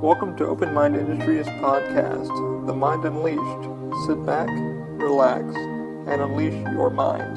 Welcome 0.00 0.36
to 0.36 0.46
Open 0.46 0.72
Mind 0.72 0.94
Industries 0.94 1.44
podcast, 1.46 2.28
The 2.68 2.72
Mind 2.72 3.04
Unleashed. 3.04 4.06
Sit 4.06 4.24
back, 4.24 4.48
relax, 4.92 5.42
and 6.06 6.22
unleash 6.22 6.54
your 6.72 6.88
mind. 6.88 7.36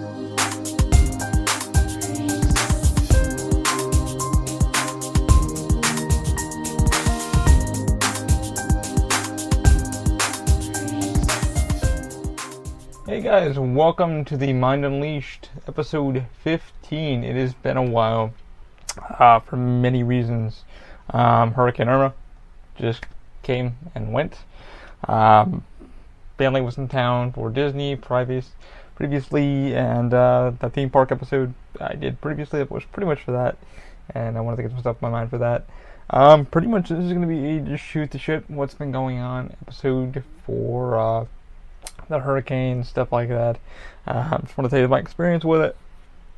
Hey 13.07 13.21
guys, 13.21 13.57
welcome 13.57 14.23
to 14.25 14.37
the 14.37 14.53
Mind 14.53 14.85
Unleashed 14.85 15.49
episode 15.67 16.27
15. 16.43 17.23
It 17.23 17.35
has 17.35 17.55
been 17.55 17.77
a 17.77 17.83
while 17.83 18.35
uh, 19.17 19.39
for 19.39 19.57
many 19.57 20.03
reasons. 20.03 20.63
Um, 21.09 21.53
Hurricane 21.53 21.89
Irma 21.89 22.13
just 22.81 23.05
came 23.43 23.77
and 23.95 24.11
went. 24.11 24.37
Um, 25.07 25.63
family 26.37 26.61
was 26.61 26.77
in 26.77 26.87
town 26.87 27.31
for 27.31 27.49
Disney 27.49 27.95
previous, 27.95 28.51
previously, 28.95 29.75
and 29.75 30.13
uh, 30.13 30.51
the 30.59 30.69
theme 30.69 30.89
park 30.89 31.11
episode 31.11 31.53
I 31.79 31.95
did 31.95 32.21
previously 32.21 32.63
was 32.63 32.83
pretty 32.85 33.07
much 33.07 33.21
for 33.21 33.31
that, 33.31 33.57
and 34.13 34.37
I 34.37 34.41
wanted 34.41 34.57
to 34.57 34.63
get 34.63 34.71
some 34.71 34.81
stuff 34.81 34.97
in 35.01 35.09
my 35.09 35.11
mind 35.11 35.29
for 35.29 35.37
that. 35.39 35.65
Um, 36.09 36.45
pretty 36.45 36.67
much 36.67 36.89
this 36.89 36.99
is 36.99 37.13
going 37.13 37.21
to 37.21 37.27
be 37.27 37.57
a 37.57 37.59
just 37.61 37.83
shoot 37.83 38.11
the 38.11 38.19
shit 38.19 38.49
what's 38.49 38.73
been 38.73 38.91
going 38.91 39.19
on 39.19 39.55
episode 39.61 40.23
for 40.45 40.99
uh, 40.99 41.25
the 42.09 42.19
hurricane 42.19 42.83
stuff 42.83 43.11
like 43.11 43.29
that. 43.29 43.57
Uh, 44.05 44.29
I 44.31 44.37
just 44.41 44.57
want 44.57 44.69
to 44.69 44.75
tell 44.75 44.79
you 44.79 44.87
my 44.87 44.99
experience 44.99 45.45
with 45.45 45.61
it, 45.61 45.77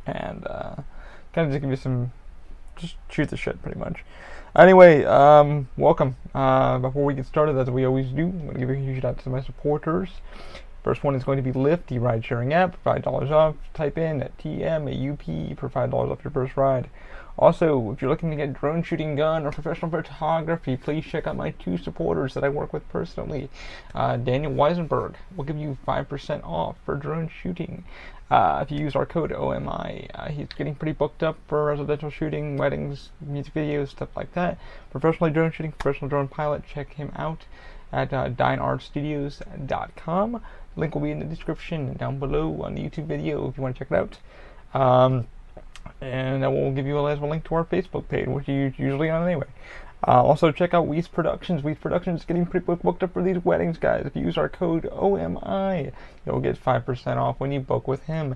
and 0.06 0.46
uh, 0.46 0.76
kind 1.34 1.48
of 1.48 1.52
just 1.52 1.62
give 1.62 1.70
you 1.70 1.76
some 1.76 2.12
just 2.76 2.96
shoot 3.10 3.30
the 3.30 3.38
shit 3.38 3.62
pretty 3.62 3.80
much. 3.80 4.04
Anyway, 4.56 5.04
um, 5.06 5.68
welcome. 5.78 6.16
Uh, 6.36 6.78
before 6.78 7.04
we 7.04 7.16
get 7.16 7.26
started, 7.26 7.58
as 7.58 7.72
we 7.72 7.86
always 7.86 8.06
do, 8.10 8.26
I'm 8.26 8.40
going 8.42 8.54
to 8.54 8.60
give 8.60 8.70
a 8.70 8.76
huge 8.76 9.02
shout 9.02 9.18
out 9.18 9.24
to 9.24 9.30
my 9.30 9.42
supporters. 9.42 10.10
First 10.84 11.04
one 11.04 11.16
is 11.16 11.24
going 11.24 11.38
to 11.38 11.42
be 11.42 11.52
Lyft, 11.52 11.88
the 11.88 11.98
ride 11.98 12.24
sharing 12.24 12.54
app, 12.54 12.78
$5 12.86 13.32
off. 13.32 13.56
Type 13.74 13.98
in 13.98 14.22
at 14.22 14.38
TMAUP 14.38 15.58
for 15.58 15.70
$5 15.70 15.94
off 15.94 16.24
your 16.24 16.30
first 16.30 16.56
ride. 16.56 16.88
Also, 17.38 17.92
if 17.92 18.02
you're 18.02 18.12
looking 18.12 18.30
to 18.30 18.36
get 18.36 18.54
drone 18.54 18.84
shooting 18.84 19.16
gun 19.16 19.46
or 19.46 19.52
professional 19.52 19.90
photography, 19.90 20.78
please 20.78 21.04
check 21.04 21.26
out 21.26 21.36
my 21.36 21.50
two 21.52 21.78
supporters 21.78 22.36
that 22.36 22.44
I 22.44 22.50
work 22.50 22.72
with 22.72 22.88
personally. 22.90 23.50
Uh, 23.96 24.18
Daniel 24.18 24.52
Weisenberg 24.52 25.16
will 25.36 25.44
give 25.44 25.58
you 25.58 25.78
5% 25.88 26.44
off 26.44 26.76
for 26.86 26.96
drone 26.96 27.30
shooting. 27.30 27.84
Uh, 28.30 28.64
if 28.64 28.72
you 28.72 28.80
use 28.80 28.96
our 28.96 29.06
code 29.06 29.32
OMI, 29.32 30.10
uh, 30.16 30.30
he's 30.30 30.48
getting 30.58 30.76
pretty 30.76 30.94
booked 30.94 31.24
up 31.24 31.38
for 31.48 31.66
residential 31.66 32.10
shooting, 32.10 32.58
weddings, 32.58 33.10
music 33.20 33.54
videos, 33.54 33.90
stuff 33.90 34.10
like 34.16 34.34
that. 34.34 34.58
Professionally 34.92 35.32
drone 35.32 35.52
shooting, 35.52 35.72
professional 35.72 36.10
drone 36.10 36.28
pilot, 36.28 36.64
check 36.68 36.94
him 36.94 37.12
out 37.16 37.46
at 37.92 38.14
uh, 38.14 38.30
dineartstudios.com. 38.30 40.42
Link 40.76 40.96
will 40.96 41.02
be 41.02 41.12
in 41.12 41.20
the 41.20 41.26
description 41.26 41.94
down 41.94 42.18
below 42.18 42.64
on 42.64 42.74
the 42.76 42.82
YouTube 42.82 43.06
video 43.06 43.48
if 43.48 43.58
you 43.58 43.64
want 43.64 43.76
to 43.76 43.80
check 43.80 43.92
it 43.92 43.98
out. 43.98 44.18
Um, 44.74 45.28
and 46.02 46.44
I 46.44 46.48
will 46.48 46.72
give 46.72 46.86
you 46.86 46.98
a 46.98 47.02
last 47.02 47.22
link 47.22 47.44
to 47.46 47.56
our 47.56 47.66
Facebook 47.66 48.08
page, 48.08 48.28
which 48.28 48.48
you 48.48 48.74
usually 48.78 49.10
on 49.10 49.26
anyway. 49.26 49.48
Uh, 50.06 50.22
also, 50.22 50.52
check 50.52 50.74
out 50.74 50.86
Weiss 50.86 51.08
Productions. 51.08 51.64
Weiss 51.64 51.78
Productions 51.78 52.22
is 52.22 52.26
getting 52.26 52.46
pretty 52.46 52.66
booked 52.66 53.04
up 53.04 53.14
for 53.14 53.24
these 53.24 53.44
weddings, 53.46 53.78
guys. 53.78 54.06
If 54.06 54.16
you 54.16 54.24
use 54.24 54.38
our 54.38 54.50
code 54.50 54.90
OMI, 54.92 55.92
you'll 56.26 56.42
get 56.42 56.62
5% 56.62 57.18
off 57.18 57.40
when 57.40 57.54
you 57.54 57.62
book 57.62 57.88
with 57.88 58.04
him. 58.04 58.36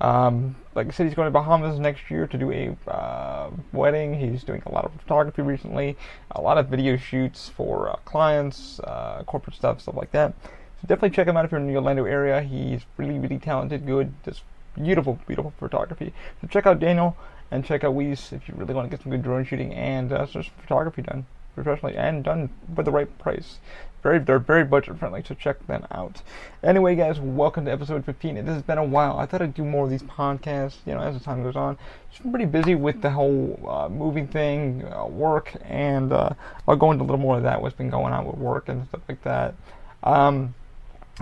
Um, 0.00 0.54
like 0.76 0.86
I 0.86 0.90
said, 0.90 1.06
he's 1.06 1.16
going 1.16 1.26
to 1.26 1.32
Bahamas 1.32 1.80
next 1.80 2.08
year 2.08 2.28
to 2.28 2.38
do 2.38 2.52
a 2.52 2.76
uh, 2.88 3.50
wedding. 3.72 4.14
He's 4.14 4.44
doing 4.44 4.62
a 4.66 4.70
lot 4.70 4.84
of 4.84 4.92
photography 4.92 5.42
recently, 5.42 5.96
a 6.30 6.40
lot 6.40 6.56
of 6.56 6.68
video 6.68 6.96
shoots 6.96 7.48
for 7.48 7.90
uh, 7.90 7.96
clients, 8.04 8.78
uh, 8.80 9.24
corporate 9.26 9.56
stuff, 9.56 9.80
stuff 9.80 9.96
like 9.96 10.12
that. 10.12 10.34
So 10.80 10.86
definitely 10.86 11.10
check 11.10 11.26
him 11.26 11.36
out 11.36 11.44
if 11.44 11.50
you're 11.50 11.60
in 11.60 11.66
the 11.66 11.74
Orlando 11.74 12.04
area. 12.04 12.40
He's 12.42 12.82
really, 12.96 13.18
really 13.18 13.38
talented, 13.38 13.84
good, 13.84 14.14
just 14.24 14.42
beautiful, 14.82 15.18
beautiful 15.26 15.52
photography. 15.58 16.12
So 16.40 16.48
check 16.48 16.66
out 16.66 16.78
Daniel 16.80 17.16
and 17.50 17.64
check 17.64 17.84
out 17.84 17.94
Weiss 17.94 18.32
if 18.32 18.48
you 18.48 18.54
really 18.56 18.74
want 18.74 18.90
to 18.90 18.96
get 18.96 19.02
some 19.02 19.10
good 19.10 19.22
drone 19.22 19.44
shooting 19.44 19.74
and 19.74 20.12
uh, 20.12 20.26
just 20.26 20.50
photography 20.50 21.02
done 21.02 21.26
professionally 21.54 21.96
and 21.96 22.22
done 22.22 22.50
for 22.74 22.82
the 22.82 22.90
right 22.90 23.18
price. 23.18 23.58
Very, 24.02 24.20
they're 24.20 24.38
very 24.38 24.62
budget 24.62 24.96
friendly, 24.96 25.24
so 25.26 25.34
check 25.34 25.66
them 25.66 25.84
out. 25.90 26.22
Anyway, 26.62 26.94
guys, 26.94 27.18
welcome 27.18 27.64
to 27.64 27.72
episode 27.72 28.04
15. 28.04 28.36
It 28.36 28.44
has 28.44 28.62
been 28.62 28.78
a 28.78 28.84
while. 28.84 29.18
I 29.18 29.26
thought 29.26 29.42
I'd 29.42 29.54
do 29.54 29.64
more 29.64 29.84
of 29.84 29.90
these 29.90 30.04
podcasts, 30.04 30.76
you 30.86 30.94
know, 30.94 31.00
as 31.00 31.18
the 31.18 31.24
time 31.24 31.42
goes 31.42 31.56
on. 31.56 31.76
Just 32.10 32.22
been 32.22 32.30
pretty 32.30 32.46
busy 32.46 32.76
with 32.76 33.02
the 33.02 33.10
whole 33.10 33.58
uh, 33.68 33.88
moving 33.88 34.28
thing, 34.28 34.84
uh, 34.84 35.04
work, 35.06 35.52
and 35.64 36.12
uh, 36.12 36.30
I'll 36.68 36.76
go 36.76 36.92
into 36.92 37.02
a 37.02 37.06
little 37.06 37.18
more 37.18 37.38
of 37.38 37.42
that, 37.42 37.60
what's 37.60 37.74
been 37.74 37.90
going 37.90 38.12
on 38.12 38.24
with 38.24 38.36
work 38.36 38.68
and 38.68 38.86
stuff 38.88 39.00
like 39.08 39.22
that. 39.24 39.56
Um, 40.04 40.54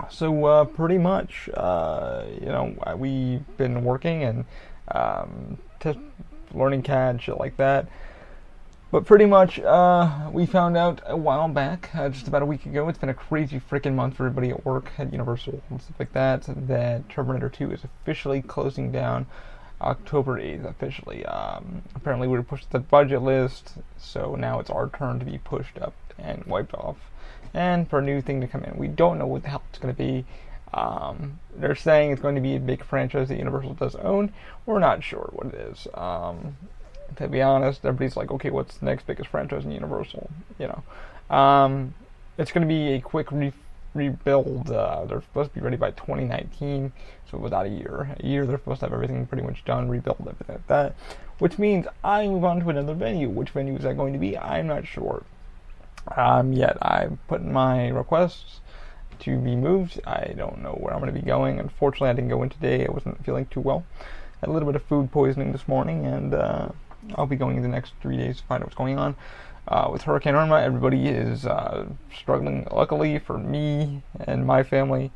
so 0.09 0.45
uh, 0.45 0.65
pretty 0.65 0.97
much, 0.97 1.49
uh, 1.53 2.23
you 2.39 2.47
know, 2.47 2.75
we've 2.97 3.57
been 3.57 3.83
working 3.83 4.23
and 4.23 4.45
um, 4.89 5.57
t- 5.79 5.99
learning 6.53 6.83
CAD, 6.83 7.21
shit 7.21 7.37
like 7.37 7.57
that. 7.57 7.87
But 8.89 9.05
pretty 9.05 9.25
much, 9.25 9.59
uh, 9.59 10.29
we 10.31 10.45
found 10.45 10.77
out 10.77 11.01
a 11.05 11.17
while 11.17 11.49
back, 11.49 11.89
uh, 11.93 12.07
just 12.07 12.27
about 12.27 12.41
a 12.41 12.45
week 12.45 12.65
ago. 12.65 12.87
It's 12.87 12.97
been 12.97 13.09
a 13.09 13.13
crazy 13.13 13.59
freaking 13.59 13.95
month 13.95 14.15
for 14.15 14.25
everybody 14.25 14.51
at 14.51 14.65
work 14.65 14.91
at 14.97 15.11
Universal 15.11 15.61
and 15.69 15.81
stuff 15.81 15.99
like 15.99 16.13
that. 16.13 16.43
That 16.67 17.09
Terminator 17.09 17.49
2 17.49 17.71
is 17.71 17.83
officially 17.83 18.41
closing 18.41 18.91
down 18.91 19.25
October 19.81 20.39
8th. 20.39 20.65
Officially, 20.69 21.25
um, 21.25 21.81
apparently 21.95 22.29
we 22.29 22.37
were 22.37 22.43
pushed 22.43 22.71
the 22.71 22.79
budget 22.79 23.21
list, 23.21 23.73
so 23.97 24.35
now 24.35 24.59
it's 24.59 24.69
our 24.69 24.87
turn 24.89 25.19
to 25.19 25.25
be 25.25 25.37
pushed 25.39 25.77
up 25.79 25.93
and 26.17 26.45
wiped 26.45 26.73
off 26.73 26.95
and 27.57 27.89
for 27.89 27.99
a 27.99 28.01
new 28.03 28.21
thing 28.21 28.39
to 28.39 28.47
come 28.47 28.63
in. 28.63 28.77
We 28.77 28.87
don't 28.87 29.17
know 29.17 29.25
what 29.25 29.41
the 29.41 29.49
hell 29.49 29.63
it's 29.69 29.79
going 29.79 29.93
to 29.93 29.97
be. 29.97 30.25
Um, 30.73 31.39
they're 31.55 31.75
saying 31.75 32.11
it's 32.11 32.21
going 32.21 32.35
to 32.35 32.41
be 32.41 32.55
a 32.55 32.59
big 32.59 32.83
franchise 32.83 33.29
that 33.29 33.37
Universal 33.37 33.73
does 33.73 33.95
own. 33.95 34.31
We're 34.65 34.79
not 34.79 35.03
sure 35.03 35.29
what 35.33 35.53
it 35.53 35.55
is. 35.55 35.87
Um, 35.95 36.55
to 37.15 37.27
be 37.27 37.41
honest, 37.41 37.83
everybody's 37.83 38.15
like, 38.15 38.29
okay, 38.31 38.51
what's 38.51 38.77
the 38.77 38.85
next 38.85 39.07
biggest 39.07 39.29
franchise 39.29 39.65
in 39.65 39.71
Universal? 39.71 40.29
You 40.59 40.67
know, 40.67 41.35
um, 41.35 41.95
it's 42.37 42.51
going 42.51 42.61
to 42.61 42.67
be 42.67 42.93
a 42.93 43.01
quick 43.01 43.31
re- 43.31 43.53
rebuild. 43.95 44.69
Uh, 44.69 45.05
they're 45.05 45.21
supposed 45.21 45.49
to 45.53 45.59
be 45.59 45.63
ready 45.63 45.77
by 45.77 45.91
2019, 45.91 46.91
so 47.31 47.39
without 47.39 47.65
a 47.65 47.69
year, 47.69 48.15
a 48.19 48.25
year 48.25 48.45
they're 48.45 48.59
supposed 48.59 48.81
to 48.81 48.85
have 48.85 48.93
everything 48.93 49.25
pretty 49.25 49.43
much 49.43 49.65
done, 49.65 49.89
rebuild 49.89 50.19
everything 50.19 50.55
like 50.57 50.67
that. 50.67 50.95
Which 51.39 51.57
means 51.57 51.87
I 52.03 52.27
move 52.27 52.43
on 52.43 52.59
to 52.59 52.69
another 52.69 52.93
venue. 52.93 53.29
Which 53.29 53.49
venue 53.49 53.75
is 53.75 53.83
that 53.83 53.97
going 53.97 54.13
to 54.13 54.19
be? 54.19 54.37
I'm 54.37 54.67
not 54.67 54.85
sure. 54.85 55.23
Um, 56.15 56.53
yet 56.53 56.77
I 56.81 57.09
put 57.27 57.41
in 57.41 57.51
my 57.51 57.89
requests 57.89 58.61
to 59.19 59.37
be 59.37 59.55
moved. 59.55 59.99
I 60.05 60.33
don't 60.37 60.61
know 60.61 60.73
where 60.73 60.93
I'm 60.93 60.99
going 60.99 61.13
to 61.13 61.19
be 61.19 61.25
going. 61.25 61.59
Unfortunately, 61.59 62.09
I 62.09 62.13
didn't 62.13 62.29
go 62.29 62.43
in 62.43 62.49
today. 62.49 62.85
I 62.85 62.91
wasn't 62.91 63.23
feeling 63.25 63.45
too 63.47 63.61
well. 63.61 63.85
Had 64.41 64.49
a 64.49 64.53
little 64.53 64.67
bit 64.67 64.75
of 64.75 64.83
food 64.87 65.11
poisoning 65.11 65.51
this 65.51 65.67
morning, 65.67 66.05
and 66.05 66.33
uh, 66.33 66.69
I'll 67.15 67.25
be 67.25 67.35
going 67.35 67.57
in 67.57 67.63
the 67.63 67.67
next 67.67 67.93
three 68.01 68.17
days 68.17 68.37
to 68.37 68.43
find 68.43 68.61
out 68.61 68.67
what's 68.67 68.75
going 68.75 68.97
on. 68.97 69.15
Uh, 69.67 69.89
with 69.91 70.03
Hurricane 70.03 70.35
Irma, 70.35 70.61
everybody 70.61 71.07
is 71.07 71.45
uh, 71.45 71.87
struggling. 72.15 72.67
Luckily 72.71 73.19
for 73.19 73.37
me 73.37 74.01
and 74.19 74.45
my 74.45 74.63
family, 74.63 75.11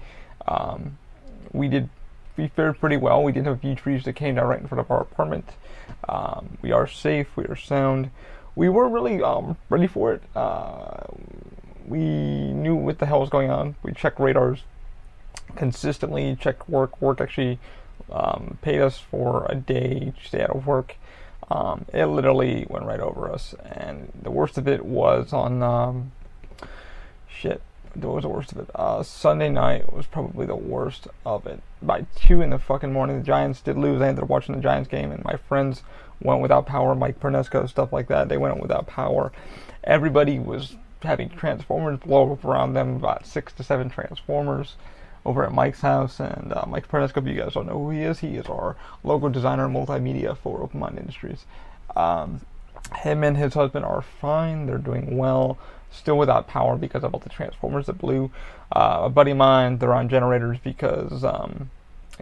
um, 0.47 0.97
we 1.53 1.69
did 1.69 1.90
we 2.38 2.47
fared 2.47 2.80
pretty 2.80 2.97
well. 2.97 3.24
We 3.24 3.31
did 3.31 3.46
have 3.46 3.57
a 3.57 3.59
few 3.59 3.75
trees 3.75 4.03
that 4.06 4.13
came 4.13 4.35
down 4.35 4.47
right 4.47 4.59
in 4.59 4.68
front 4.68 4.80
of 4.80 4.90
our 4.90 5.01
apartment. 5.01 5.50
Um, 6.09 6.57
we 6.62 6.72
are 6.72 6.88
safe. 6.88 7.28
We 7.35 7.46
are 7.46 7.56
sound 7.56 8.09
we 8.56 8.69
weren't 8.69 8.94
really 8.94 9.22
um, 9.22 9.57
ready 9.69 9.88
for 9.88 10.13
it. 10.13 10.23
Uh, 10.35 11.03
we 11.88 12.00
knew 12.00 12.75
what 12.75 13.00
the 13.00 13.06
hell 13.06 13.19
was 13.19 13.29
going 13.29 13.50
on. 13.50 13.75
We 13.84 13.94
checked 13.94 14.19
radars 14.19 14.63
consistently, 15.56 16.35
checked 16.39 16.69
work. 16.69 17.01
Work 17.01 17.22
actually 17.22 17.59
um, 18.12 18.57
paid 18.62 18.81
us 18.81 19.00
for 19.00 19.45
a 19.50 19.56
day 19.56 20.13
to 20.17 20.28
stay 20.28 20.41
out 20.41 20.56
of 20.56 20.67
work. 20.67 20.95
Um, 21.50 21.85
it 21.94 22.06
literally 22.06 22.66
went 22.69 22.85
right 22.85 23.00
over 23.00 23.29
us, 23.29 23.53
and 23.66 24.12
the 24.19 24.31
worst 24.31 24.57
of 24.57 24.68
it 24.68 24.85
was 24.85 25.33
on 25.33 25.62
um, 25.62 26.12
shit. 27.27 27.62
What 27.94 28.15
was 28.15 28.21
the 28.21 28.30
worst 28.30 28.53
of 28.53 28.59
it? 28.59 28.69
Uh, 28.74 29.03
Sunday 29.03 29.50
night 29.50 29.92
was 29.92 30.06
probably 30.06 30.45
the 30.45 30.56
worst 30.56 31.09
of 31.25 31.45
it. 31.45 31.62
By 31.81 32.06
two 32.15 32.42
in 32.42 32.51
the 32.51 32.59
fucking 32.59 32.94
morning, 32.94 33.18
the 33.18 33.25
Giants 33.25 33.59
did 33.59 33.77
lose. 33.77 34.01
I 34.01 34.07
ended 34.07 34.24
up 34.24 34.30
watching 34.30 34.56
the 34.56 34.62
Giants 34.62 34.88
game, 34.88 35.12
and 35.12 35.25
my 35.25 35.36
friends 35.36 35.83
went 36.21 36.41
without 36.41 36.65
power. 36.65 36.95
Mike 36.95 37.19
Pernesco, 37.19 37.68
stuff 37.68 37.91
like 37.91 38.07
that. 38.07 38.29
They 38.29 38.38
went 38.38 38.62
without 38.62 38.88
power. 38.88 39.31
Everybody 39.83 40.39
was 40.39 40.75
having 41.01 41.29
transformers 41.29 42.00
blow 42.00 42.31
up 42.33 42.45
around 42.45 42.73
them. 42.73 42.95
About 42.95 43.25
six 43.25 43.53
to 43.53 43.63
seven 43.63 43.89
transformers 43.89 44.75
over 45.25 45.44
at 45.44 45.51
Mike's 45.51 45.81
house. 45.81 46.19
And 46.19 46.53
uh, 46.53 46.65
Mike 46.68 46.88
Pernesco, 46.88 47.18
if 47.18 47.27
you 47.27 47.41
guys 47.41 47.53
don't 47.53 47.68
know 47.68 47.79
who 47.79 47.89
he 47.91 48.01
is, 48.01 48.19
he 48.19 48.35
is 48.35 48.47
our 48.47 48.75
logo 49.03 49.29
designer 49.29 49.65
and 49.65 49.75
multimedia 49.75 50.38
for 50.38 50.62
Open 50.62 50.79
Mind 50.79 50.97
Industries. 50.97 51.45
Um, 51.95 52.41
him 52.95 53.24
and 53.24 53.38
his 53.38 53.53
husband 53.53 53.85
are 53.85 54.01
fine. 54.01 54.65
They're 54.65 54.77
doing 54.77 55.17
well. 55.17 55.57
Still 55.91 56.17
without 56.17 56.47
power 56.47 56.77
because 56.77 57.03
of 57.03 57.13
all 57.13 57.19
the 57.19 57.29
transformers 57.29 57.88
that 57.88 57.97
blew. 57.97 58.31
Uh, 58.71 59.01
a 59.03 59.09
buddy 59.09 59.31
of 59.31 59.38
mine, 59.38 59.77
they're 59.77 59.94
on 59.94 60.07
generators 60.07 60.57
because, 60.63 61.24
um, 61.24 61.69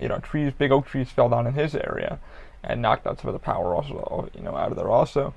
you 0.01 0.07
know, 0.07 0.17
trees, 0.17 0.51
big 0.57 0.71
oak 0.71 0.87
trees 0.87 1.09
fell 1.09 1.29
down 1.29 1.45
in 1.45 1.53
his 1.53 1.75
area 1.75 2.19
and 2.63 2.81
knocked 2.81 3.07
out 3.07 3.19
some 3.19 3.29
of 3.29 3.33
the 3.33 3.39
power 3.39 3.75
also, 3.75 4.29
you 4.35 4.41
know, 4.41 4.55
out 4.55 4.71
of 4.71 4.77
there 4.77 4.89
also. 4.89 5.33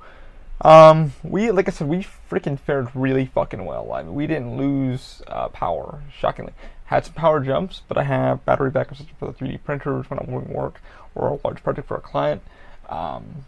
Um, 0.61 1.13
we 1.25 1.51
like 1.51 1.69
I 1.69 1.73
said, 1.73 1.89
we 1.89 2.07
freaking 2.31 2.59
fared 2.59 2.95
really 2.95 3.27
fucking 3.27 3.65
well. 3.65 3.93
I 3.93 4.03
mean, 4.03 4.15
we 4.15 4.27
didn't 4.27 4.57
lose 4.57 5.23
uh, 5.27 5.49
power, 5.49 6.03
shockingly. 6.17 6.53
Had 6.85 7.05
some 7.07 7.15
power 7.15 7.41
jumps, 7.41 7.83
but 7.89 7.97
I 7.97 8.05
have 8.05 8.45
battery 8.45 8.71
backup 8.71 8.97
system 8.97 9.17
for 9.19 9.27
the 9.27 9.33
3D 9.33 9.65
printers 9.65 10.09
when 10.09 10.19
I'm 10.19 10.27
doing 10.27 10.49
work 10.53 10.81
or 11.15 11.29
a 11.29 11.39
large 11.45 11.63
project 11.63 11.89
for 11.89 11.97
a 11.97 12.01
client. 12.01 12.43
Um, 12.89 13.45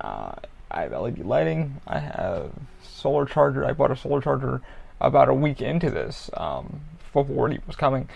uh, 0.00 0.34
I 0.70 0.82
have 0.82 0.92
LED 0.92 1.20
lighting. 1.20 1.80
I 1.86 1.98
have 1.98 2.52
solar 2.82 3.24
charger. 3.24 3.64
I 3.64 3.72
bought 3.72 3.90
a 3.90 3.96
solar 3.96 4.20
charger 4.20 4.60
about 5.00 5.28
a 5.28 5.34
week 5.34 5.60
into 5.60 5.90
this 5.90 6.30
um, 6.34 6.80
before 7.12 7.50
it 7.50 7.62
was 7.66 7.76
coming, 7.76 8.08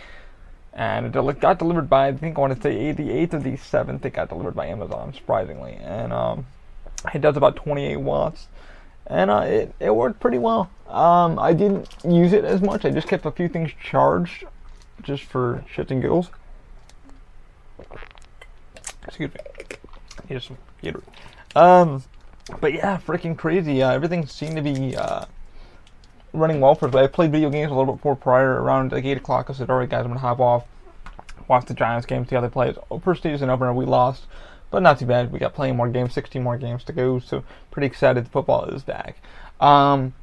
and 0.73 1.15
it 1.15 1.41
got 1.41 1.59
delivered 1.59 1.89
by 1.91 2.09
I 2.09 2.13
think 2.13 2.37
I 2.37 2.41
want 2.41 2.55
to 2.55 2.63
say 2.63 2.93
the 2.93 3.11
eighth 3.11 3.35
or 3.35 3.41
the 3.41 3.57
seventh. 3.57 4.05
It 4.05 4.13
got 4.13 4.29
delivered 4.29 4.55
by 4.55 4.67
Amazon, 4.67 5.13
surprisingly, 5.13 5.75
and 5.75 6.13
um, 6.13 6.47
it 7.13 7.21
does 7.21 7.37
about 7.37 7.57
28 7.57 7.97
watts, 7.97 8.47
and 9.07 9.31
uh, 9.31 9.41
it 9.41 9.75
it 9.81 9.95
worked 9.95 10.21
pretty 10.21 10.39
well. 10.39 10.71
Um, 10.89 11.39
I 11.39 11.53
didn't 11.53 11.89
use 12.05 12.33
it 12.33 12.45
as 12.45 12.61
much. 12.61 12.85
I 12.85 12.91
just 12.91 13.09
kept 13.09 13.27
a 13.27 13.31
few 13.31 13.49
things 13.49 13.73
charged, 13.83 14.45
just 15.03 15.25
for 15.25 15.65
shits 15.75 15.91
and 15.91 16.03
giggles. 16.03 16.31
Excuse 19.07 19.33
me. 19.35 19.41
Here's 20.29 20.45
some. 20.45 20.59
Um, 21.57 22.05
but 22.61 22.73
yeah, 22.73 22.99
freaking 22.99 23.37
crazy. 23.37 23.83
Uh, 23.83 23.91
everything 23.91 24.27
seemed 24.27 24.57
to 24.57 24.63
be 24.63 24.97
uh, 24.97 25.25
running 26.32 26.61
well 26.61 26.75
for 26.75 26.88
us. 26.88 26.94
I 26.94 27.06
played 27.06 27.32
video 27.32 27.50
games 27.50 27.71
a 27.71 27.75
little 27.75 27.93
bit 27.93 27.99
before 27.99 28.17
prior, 28.17 28.62
around 28.62 28.93
like 28.93 29.05
8 29.05 29.19
o'clock. 29.19 29.50
I 29.50 29.53
said, 29.53 29.71
alright, 29.71 29.88
guys, 29.88 30.05
I'm 30.05 30.12
to 30.12 30.19
hop 30.19 30.41
off, 30.41 30.65
watch 31.49 31.67
the 31.67 31.75
Giants 31.75 32.06
game, 32.06 32.27
see 32.27 32.35
how 32.35 32.41
they 32.41 32.49
play. 32.49 32.75
First 33.03 33.23
season 33.23 33.50
opener, 33.50 33.73
we 33.73 33.85
lost, 33.85 34.25
but 34.71 34.82
not 34.82 34.99
too 34.99 35.06
bad. 35.06 35.32
We 35.32 35.38
got 35.38 35.55
plenty 35.55 35.73
more 35.73 35.88
games, 35.88 36.12
16 36.15 36.43
more 36.43 36.59
games 36.59 36.85
to 36.85 36.93
go, 36.93 37.19
so 37.19 37.44
pretty 37.71 37.87
excited 37.87 38.29
football 38.29 38.65
is 38.65 38.82
back. 38.82 39.17
Um, 39.61 40.15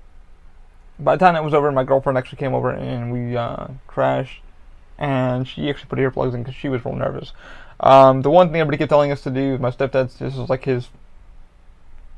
by 1.00 1.15
the 1.15 1.19
time 1.19 1.36
that 1.36 1.44
was 1.44 1.54
over, 1.54 1.71
my 1.71 1.83
girlfriend 1.83 2.18
actually 2.18 2.39
came 2.39 2.53
over 2.53 2.71
and 2.71 3.12
we 3.12 3.38
uh, 3.38 3.68
crashed, 3.86 4.42
and 4.98 5.48
she 5.48 5.69
actually 5.69 5.89
put 5.89 6.00
earplugs 6.00 6.33
in 6.33 6.44
because 6.44 6.56
she 6.56 6.69
was 6.69 6.83
real 6.83 6.95
nervous. 6.95 7.33
Um, 7.80 8.24
the 8.24 8.31
one 8.31 8.48
thing 8.48 8.60
everybody 8.60 8.77
kept 8.77 8.89
telling 8.89 9.12
us 9.12 9.21
to 9.21 9.30
do, 9.30 9.57
my 9.60 9.69
stepdad's, 9.69 10.18
this 10.18 10.36
was 10.36 10.50
like 10.50 10.65
his 10.65 10.89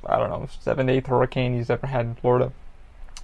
I 0.06 0.18
don't 0.18 0.30
know, 0.30 0.47
seventh, 0.62 0.89
eighth 0.89 1.07
hurricane 1.07 1.56
he's 1.56 1.69
ever 1.69 1.88
had 1.88 2.06
in 2.06 2.15
Florida. 2.15 2.51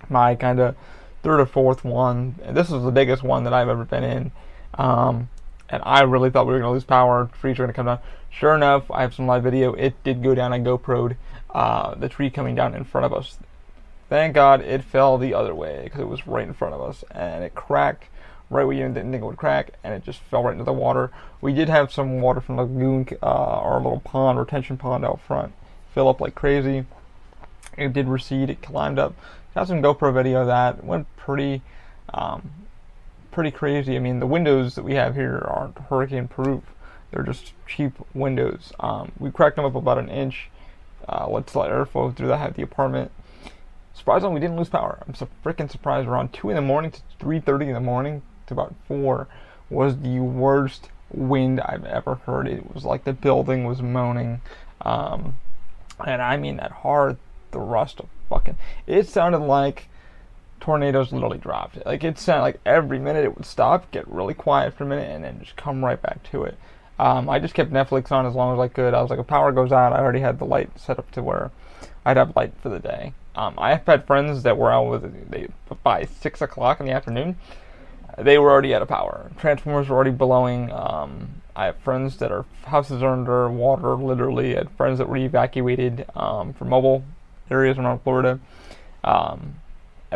My 0.09 0.35
kind 0.35 0.59
of 0.59 0.75
third 1.23 1.39
or 1.39 1.45
fourth 1.45 1.83
one. 1.83 2.35
This 2.49 2.69
was 2.69 2.83
the 2.83 2.91
biggest 2.91 3.23
one 3.23 3.43
that 3.45 3.53
I've 3.53 3.69
ever 3.69 3.85
been 3.85 4.03
in. 4.03 4.31
Um, 4.75 5.29
and 5.69 5.81
I 5.85 6.01
really 6.01 6.29
thought 6.29 6.45
we 6.45 6.53
were 6.53 6.59
going 6.59 6.69
to 6.69 6.73
lose 6.73 6.83
power. 6.83 7.29
Trees 7.39 7.57
were 7.57 7.65
going 7.65 7.73
to 7.73 7.75
come 7.75 7.85
down. 7.87 7.99
Sure 8.29 8.55
enough, 8.55 8.89
I 8.91 9.01
have 9.01 9.13
some 9.13 9.27
live 9.27 9.43
video. 9.43 9.73
It 9.73 10.01
did 10.03 10.21
go 10.21 10.35
down. 10.35 10.53
I 10.53 10.59
GoPro'd 10.59 11.15
uh, 11.53 11.95
the 11.95 12.09
tree 12.09 12.29
coming 12.29 12.55
down 12.55 12.75
in 12.75 12.83
front 12.83 13.05
of 13.05 13.13
us. 13.13 13.37
Thank 14.09 14.35
God 14.35 14.61
it 14.61 14.83
fell 14.83 15.17
the 15.17 15.33
other 15.33 15.55
way 15.55 15.81
because 15.85 16.01
it 16.01 16.07
was 16.07 16.27
right 16.27 16.47
in 16.47 16.53
front 16.53 16.75
of 16.75 16.81
us 16.81 17.03
and 17.09 17.43
it 17.43 17.55
cracked 17.55 18.05
right 18.51 18.63
where 18.63 18.75
you 18.75 18.83
didn't 18.83 19.11
think 19.11 19.23
it 19.23 19.25
would 19.25 19.37
crack 19.37 19.71
and 19.83 19.95
it 19.95 20.03
just 20.03 20.19
fell 20.19 20.43
right 20.43 20.51
into 20.51 20.63
the 20.63 20.73
water. 20.73 21.11
We 21.41 21.53
did 21.53 21.69
have 21.69 21.91
some 21.91 22.21
water 22.21 22.39
from 22.39 22.57
the 22.57 22.63
lagoon, 22.63 23.07
uh, 23.23 23.25
our 23.25 23.77
little 23.77 24.01
pond, 24.01 24.37
retention 24.37 24.77
pond 24.77 25.03
out 25.03 25.21
front 25.21 25.53
fill 25.95 26.09
up 26.09 26.19
like 26.19 26.35
crazy. 26.35 26.85
It 27.77 27.93
did 27.93 28.07
recede. 28.07 28.49
It 28.49 28.61
climbed 28.61 28.99
up. 28.99 29.15
Got 29.55 29.69
some 29.69 29.81
GoPro 29.81 30.13
video 30.13 30.45
that. 30.45 30.83
Went 30.83 31.07
pretty, 31.15 31.61
um, 32.13 32.51
pretty 33.31 33.51
crazy. 33.51 33.95
I 33.95 33.99
mean, 33.99 34.19
the 34.19 34.27
windows 34.27 34.75
that 34.75 34.83
we 34.83 34.95
have 34.95 35.15
here 35.15 35.47
aren't 35.49 35.77
hurricane 35.77 36.27
proof. 36.27 36.61
They're 37.11 37.23
just 37.23 37.53
cheap 37.65 37.93
windows. 38.13 38.73
Um, 38.81 39.13
we 39.17 39.31
cracked 39.31 39.55
them 39.55 39.63
up 39.63 39.75
about 39.75 39.97
an 39.97 40.09
inch. 40.09 40.49
Uh, 41.07 41.27
let's 41.29 41.55
let 41.55 41.71
airflow 41.71 42.13
through 42.13 42.27
the, 42.27 42.53
the 42.53 42.63
apartment. 42.63 43.11
Surprisingly, 43.93 44.33
we 44.33 44.41
didn't 44.41 44.57
lose 44.57 44.67
power. 44.67 45.01
I'm 45.07 45.15
so 45.15 45.29
freaking 45.41 45.71
surprised. 45.71 46.05
Around 46.05 46.33
two 46.33 46.49
in 46.49 46.57
the 46.57 46.61
morning 46.61 46.91
to 46.91 46.99
3:30 47.21 47.67
in 47.67 47.73
the 47.73 47.79
morning 47.79 48.23
to 48.47 48.53
about 48.53 48.75
four 48.89 49.29
was 49.69 49.99
the 49.99 50.19
worst 50.19 50.89
wind 51.13 51.61
I've 51.61 51.85
ever 51.85 52.15
heard. 52.15 52.49
It 52.49 52.73
was 52.75 52.83
like 52.83 53.05
the 53.05 53.13
building 53.13 53.63
was 53.63 53.81
moaning. 53.81 54.41
Um, 54.81 55.37
and 56.05 56.21
I 56.21 56.35
mean 56.35 56.57
that 56.57 56.71
hard 56.71 57.15
thrust 57.53 58.01
of 58.01 58.09
fucking. 58.29 58.57
It 58.87 59.07
sounded 59.07 59.39
like 59.39 59.87
tornadoes 60.59 61.11
literally 61.11 61.37
dropped. 61.37 61.85
Like 61.85 62.03
it 62.03 62.17
sounded 62.17 62.41
like 62.41 62.59
every 62.65 62.99
minute 62.99 63.23
it 63.23 63.35
would 63.35 63.45
stop, 63.45 63.91
get 63.91 64.07
really 64.07 64.33
quiet 64.33 64.73
for 64.73 64.83
a 64.83 64.87
minute, 64.87 65.09
and 65.09 65.23
then 65.23 65.39
just 65.39 65.55
come 65.55 65.83
right 65.83 66.01
back 66.01 66.23
to 66.31 66.43
it. 66.43 66.57
Um, 66.97 67.29
I 67.29 67.39
just 67.39 67.53
kept 67.53 67.71
Netflix 67.71 68.11
on 68.11 68.25
as 68.25 68.35
long 68.35 68.53
as 68.53 68.59
I 68.59 68.67
could. 68.67 68.93
I 68.93 69.01
was 69.01 69.09
like, 69.09 69.19
if 69.19 69.27
power 69.27 69.51
goes 69.51 69.71
out, 69.71 69.93
I 69.93 69.99
already 69.99 70.21
had 70.21 70.39
the 70.39 70.45
light 70.45 70.69
set 70.79 70.97
up 70.97 71.11
to 71.11 71.21
where 71.21 71.51
I'd 72.05 72.17
have 72.17 72.35
light 72.35 72.53
for 72.61 72.69
the 72.69 72.79
day. 72.79 73.13
Um, 73.35 73.55
I 73.57 73.71
have 73.71 73.85
had 73.85 74.07
friends 74.07 74.43
that 74.43 74.57
were 74.57 74.71
out 74.71 74.89
with 74.89 75.29
they 75.29 75.49
by 75.83 76.05
six 76.05 76.41
o'clock 76.41 76.79
in 76.79 76.85
the 76.85 76.93
afternoon. 76.93 77.35
They 78.17 78.37
were 78.37 78.49
already 78.49 78.73
out 78.73 78.81
of 78.81 78.87
power. 78.87 79.29
Transformers 79.37 79.89
were 79.89 79.95
already 79.95 80.11
blowing. 80.11 80.71
Um, 80.71 81.41
I 81.53 81.65
have 81.65 81.77
friends 81.77 82.17
that 82.17 82.31
are 82.31 82.45
houses 82.63 83.03
are 83.03 83.11
under 83.11 83.49
water, 83.49 83.95
literally. 83.95 84.55
I 84.55 84.59
had 84.59 84.71
friends 84.71 84.99
that 84.99 85.09
were 85.09 85.17
evacuated 85.17 86.05
um, 86.15 86.53
from 86.53 86.71
areas 87.49 87.77
around 87.77 87.99
Florida. 87.99 88.39
Um, 89.03 89.55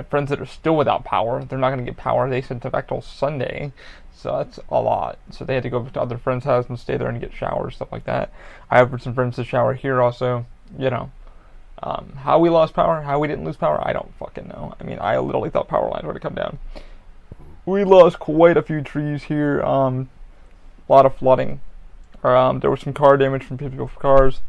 friends 0.10 0.30
that 0.30 0.40
are 0.40 0.46
still 0.46 0.76
without 0.76 1.04
power. 1.04 1.44
They're 1.44 1.60
not 1.60 1.70
going 1.70 1.86
to 1.86 1.92
get 1.92 1.98
power. 1.98 2.30
They 2.30 2.42
sent 2.42 2.66
it 2.66 2.72
back 2.72 2.88
till 2.88 3.02
Sunday, 3.02 3.72
so 4.16 4.38
that's 4.38 4.60
a 4.70 4.80
lot. 4.80 5.20
So 5.32 5.44
they 5.44 5.56
had 5.56 5.64
to 5.64 5.70
go 5.70 5.84
to 5.84 6.02
other 6.02 6.18
friends' 6.18 6.46
house 6.46 6.68
and 6.70 6.80
stay 6.80 6.98
there 6.98 7.10
and 7.10 7.20
get 7.20 7.34
showers, 7.34 7.76
stuff 7.76 7.92
like 7.92 8.06
that. 8.06 8.32
I 8.70 8.82
offered 8.82 9.02
some 9.02 9.14
friends 9.14 9.36
to 9.36 9.44
shower 9.44 9.74
here 9.74 10.02
also. 10.02 10.46
You 10.78 10.90
know, 10.90 11.12
um, 11.82 12.14
how 12.18 12.40
we 12.40 12.50
lost 12.50 12.74
power, 12.74 13.02
how 13.02 13.20
we 13.20 13.28
didn't 13.28 13.46
lose 13.46 13.58
power, 13.58 13.86
I 13.86 13.94
don't 13.94 14.14
fucking 14.20 14.48
know. 14.48 14.76
I 14.80 14.84
mean, 14.84 15.00
I 15.02 15.18
literally 15.18 15.50
thought 15.50 15.68
power 15.68 15.90
lines 15.90 16.06
were 16.06 16.14
to 16.14 16.20
come 16.20 16.36
down. 16.36 16.60
We 17.66 17.84
lost 17.84 18.20
quite 18.20 18.58
a 18.58 18.62
few 18.62 18.82
trees 18.82 19.24
here. 19.24 19.62
Um, 19.64 20.10
a 20.88 20.92
lot 20.92 21.06
of 21.06 21.16
flooding. 21.16 21.62
Um, 22.24 22.60
there 22.60 22.72
was 22.72 22.82
some 22.82 22.94
car 22.94 23.16
damage 23.16 23.44
from 23.44 23.58
people's 23.58 23.92
cars. 24.00 24.42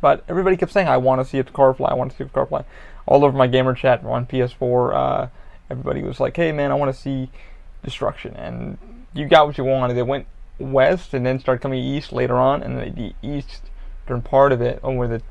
But 0.00 0.24
everybody 0.28 0.56
kept 0.56 0.72
saying, 0.72 0.88
I 0.88 0.96
want 0.96 1.20
to 1.20 1.24
see 1.24 1.38
a 1.38 1.44
car 1.44 1.74
fly, 1.74 1.88
I 1.90 1.94
want 1.94 2.10
to 2.12 2.16
see 2.16 2.24
a 2.24 2.28
car 2.28 2.46
fly. 2.46 2.64
All 3.06 3.24
over 3.24 3.36
my 3.36 3.46
gamer 3.46 3.74
chat 3.74 4.04
on 4.04 4.26
PS4, 4.26 4.94
uh, 4.94 5.28
everybody 5.70 6.02
was 6.02 6.20
like, 6.20 6.36
hey 6.36 6.52
man, 6.52 6.70
I 6.70 6.74
want 6.74 6.94
to 6.94 7.00
see 7.00 7.30
destruction. 7.82 8.34
And 8.36 8.78
you 9.14 9.26
got 9.26 9.46
what 9.46 9.58
you 9.58 9.64
wanted. 9.64 9.96
It 9.96 10.06
went 10.06 10.26
west 10.58 11.14
and 11.14 11.24
then 11.24 11.38
started 11.38 11.60
coming 11.60 11.82
east 11.82 12.12
later 12.12 12.36
on, 12.36 12.62
and 12.62 12.78
the, 12.78 12.90
the 12.90 13.14
eastern 13.22 14.22
part 14.22 14.52
of 14.52 14.60
it, 14.60 14.80
or 14.82 15.06
the, 15.06 15.22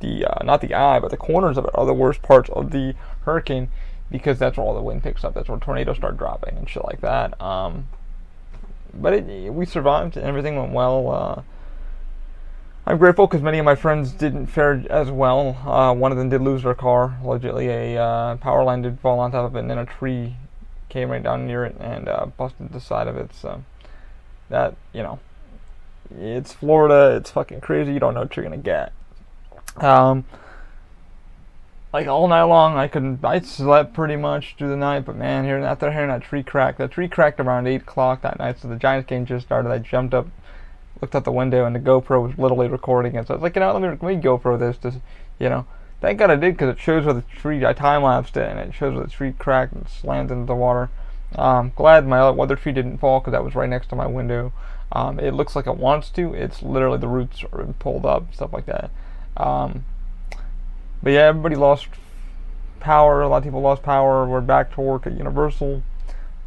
the 0.00 0.26
uh, 0.26 0.44
not 0.44 0.60
the 0.60 0.74
eye, 0.74 0.98
but 0.98 1.10
the 1.10 1.16
corners 1.16 1.56
of 1.56 1.64
it 1.64 1.70
are 1.74 1.86
the 1.86 1.94
worst 1.94 2.22
parts 2.22 2.50
of 2.50 2.70
the 2.70 2.94
hurricane 3.22 3.70
because 4.10 4.38
that's 4.38 4.56
where 4.56 4.66
all 4.66 4.74
the 4.74 4.82
wind 4.82 5.02
picks 5.02 5.24
up. 5.24 5.34
That's 5.34 5.48
where 5.48 5.58
tornadoes 5.58 5.96
start 5.96 6.16
dropping 6.16 6.56
and 6.56 6.68
shit 6.68 6.84
like 6.84 7.00
that. 7.00 7.40
Um, 7.40 7.88
but 8.92 9.12
it, 9.12 9.54
we 9.54 9.66
survived 9.66 10.16
and 10.16 10.26
everything 10.26 10.56
went 10.56 10.72
well. 10.72 11.10
Uh, 11.10 11.42
I'm 12.86 12.98
grateful 12.98 13.26
because 13.26 13.42
many 13.42 13.58
of 13.58 13.64
my 13.64 13.74
friends 13.74 14.12
didn't 14.12 14.46
fare 14.46 14.84
as 14.90 15.10
well. 15.10 15.56
Uh, 15.64 15.94
one 15.94 16.12
of 16.12 16.18
them 16.18 16.28
did 16.28 16.40
lose 16.40 16.62
their 16.62 16.74
car. 16.74 17.18
Allegedly, 17.22 17.68
a 17.68 18.02
uh, 18.02 18.36
power 18.36 18.64
line 18.64 18.82
did 18.82 18.98
fall 19.00 19.20
on 19.20 19.32
top 19.32 19.46
of 19.46 19.56
it, 19.56 19.60
and 19.60 19.70
then 19.70 19.78
a 19.78 19.86
tree 19.86 20.36
came 20.88 21.10
right 21.10 21.22
down 21.22 21.46
near 21.46 21.64
it 21.64 21.76
and 21.78 22.08
uh, 22.08 22.26
busted 22.36 22.72
the 22.72 22.80
side 22.80 23.06
of 23.06 23.16
it. 23.16 23.32
So 23.34 23.62
that 24.48 24.74
you 24.92 25.02
know, 25.02 25.18
it's 26.18 26.52
Florida. 26.52 27.16
It's 27.16 27.30
fucking 27.30 27.60
crazy. 27.60 27.92
You 27.92 28.00
don't 28.00 28.14
know 28.14 28.20
what 28.20 28.36
you're 28.36 28.44
gonna 28.44 28.56
get. 28.56 28.92
Um, 29.76 30.24
like 31.92 32.06
all 32.06 32.28
night 32.28 32.44
long. 32.44 32.76
I 32.76 32.88
could 32.88 33.18
I 33.24 33.40
slept 33.40 33.94
pretty 33.94 34.16
much 34.16 34.54
through 34.56 34.68
the 34.68 34.76
night, 34.76 35.04
but 35.04 35.16
man, 35.16 35.44
here 35.44 35.58
after 35.58 35.90
hearing 35.92 36.08
that 36.08 36.22
tree 36.22 36.42
crack, 36.42 36.78
that 36.78 36.92
tree 36.92 37.08
cracked 37.08 37.40
around 37.40 37.66
eight 37.66 37.82
o'clock 37.82 38.22
that 38.22 38.38
night. 38.38 38.58
So 38.60 38.68
the 38.68 38.76
Giants 38.76 39.08
game 39.08 39.26
just 39.26 39.46
started. 39.46 39.70
I 39.70 39.78
jumped 39.78 40.14
up, 40.14 40.28
looked 41.00 41.14
out 41.14 41.24
the 41.24 41.32
window, 41.32 41.64
and 41.64 41.74
the 41.74 41.80
GoPro 41.80 42.22
was 42.22 42.38
literally 42.38 42.68
recording 42.68 43.14
it. 43.14 43.26
So 43.26 43.34
I 43.34 43.36
was 43.36 43.42
like, 43.42 43.56
you 43.56 43.60
know, 43.60 43.72
let 43.72 43.82
me 43.82 43.88
let 43.88 44.02
me 44.02 44.16
GoPro 44.16 44.58
this. 44.58 44.76
Just 44.78 44.98
you 45.38 45.48
know, 45.48 45.66
thank 46.00 46.18
God 46.18 46.30
I 46.30 46.36
did 46.36 46.54
because 46.54 46.74
it 46.74 46.80
shows 46.80 47.04
where 47.04 47.14
the 47.14 47.22
tree. 47.22 47.64
I 47.64 47.72
time 47.72 48.02
lapsed 48.02 48.36
it, 48.36 48.48
and 48.48 48.58
it 48.58 48.74
shows 48.74 48.94
where 48.94 49.04
the 49.04 49.10
tree 49.10 49.32
cracked 49.38 49.72
and 49.72 49.88
slammed 49.88 50.30
into 50.30 50.46
the 50.46 50.54
water. 50.54 50.90
Um, 51.34 51.72
glad 51.76 52.06
my 52.06 52.18
other 52.18 52.56
tree 52.56 52.72
didn't 52.72 52.98
fall 52.98 53.20
because 53.20 53.32
that 53.32 53.44
was 53.44 53.54
right 53.54 53.68
next 53.68 53.88
to 53.88 53.96
my 53.96 54.06
window. 54.06 54.52
Um, 54.92 55.20
it 55.20 55.34
looks 55.34 55.54
like 55.54 55.66
it 55.66 55.76
wants 55.76 56.10
to. 56.10 56.34
It's 56.34 56.62
literally 56.62 56.98
the 56.98 57.08
roots 57.08 57.44
are 57.52 57.64
pulled 57.78 58.04
up, 58.04 58.34
stuff 58.34 58.52
like 58.52 58.66
that. 58.66 58.90
Um, 59.36 59.84
but 61.02 61.10
yeah, 61.10 61.20
everybody 61.20 61.54
lost 61.54 61.88
power. 62.80 63.22
A 63.22 63.28
lot 63.28 63.38
of 63.38 63.44
people 63.44 63.60
lost 63.60 63.82
power. 63.82 64.26
We're 64.26 64.40
back 64.40 64.74
to 64.74 64.80
work 64.80 65.06
at 65.06 65.16
Universal. 65.16 65.82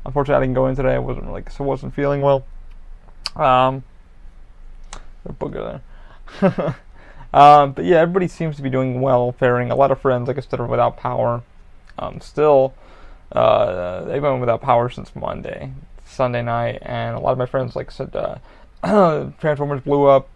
Unfortunately, 0.05 0.37
I 0.37 0.45
didn't 0.45 0.55
go 0.55 0.67
in 0.67 0.75
today. 0.75 0.95
I 0.95 0.99
wasn't 0.99 1.31
like 1.31 1.49
so 1.49 1.63
wasn't 1.63 1.95
feeling 1.95 2.21
well. 2.21 2.45
Um, 3.35 3.83
a 5.25 5.33
booger 5.33 5.81
there. 6.41 6.75
um, 7.33 7.73
but 7.73 7.85
yeah, 7.85 7.97
everybody 7.97 8.27
seems 8.27 8.55
to 8.57 8.61
be 8.61 8.69
doing 8.69 9.01
well, 9.01 9.31
faring. 9.31 9.71
A 9.71 9.75
lot 9.75 9.91
of 9.91 10.01
friends, 10.01 10.27
like 10.27 10.37
I 10.37 10.41
said, 10.41 10.59
are 10.59 10.67
without 10.67 10.97
power. 10.97 11.43
Um, 11.97 12.19
still, 12.21 12.73
uh, 13.31 14.03
they've 14.05 14.21
been 14.21 14.39
without 14.39 14.61
power 14.61 14.89
since 14.89 15.15
Monday, 15.15 15.71
Sunday 16.05 16.41
night, 16.41 16.79
and 16.81 17.15
a 17.15 17.19
lot 17.19 17.31
of 17.31 17.37
my 17.37 17.45
friends, 17.45 17.75
like 17.75 17.89
I 17.89 17.93
said, 17.93 18.15
uh, 18.15 19.29
Transformers 19.39 19.81
blew 19.81 20.05
up 20.05 20.29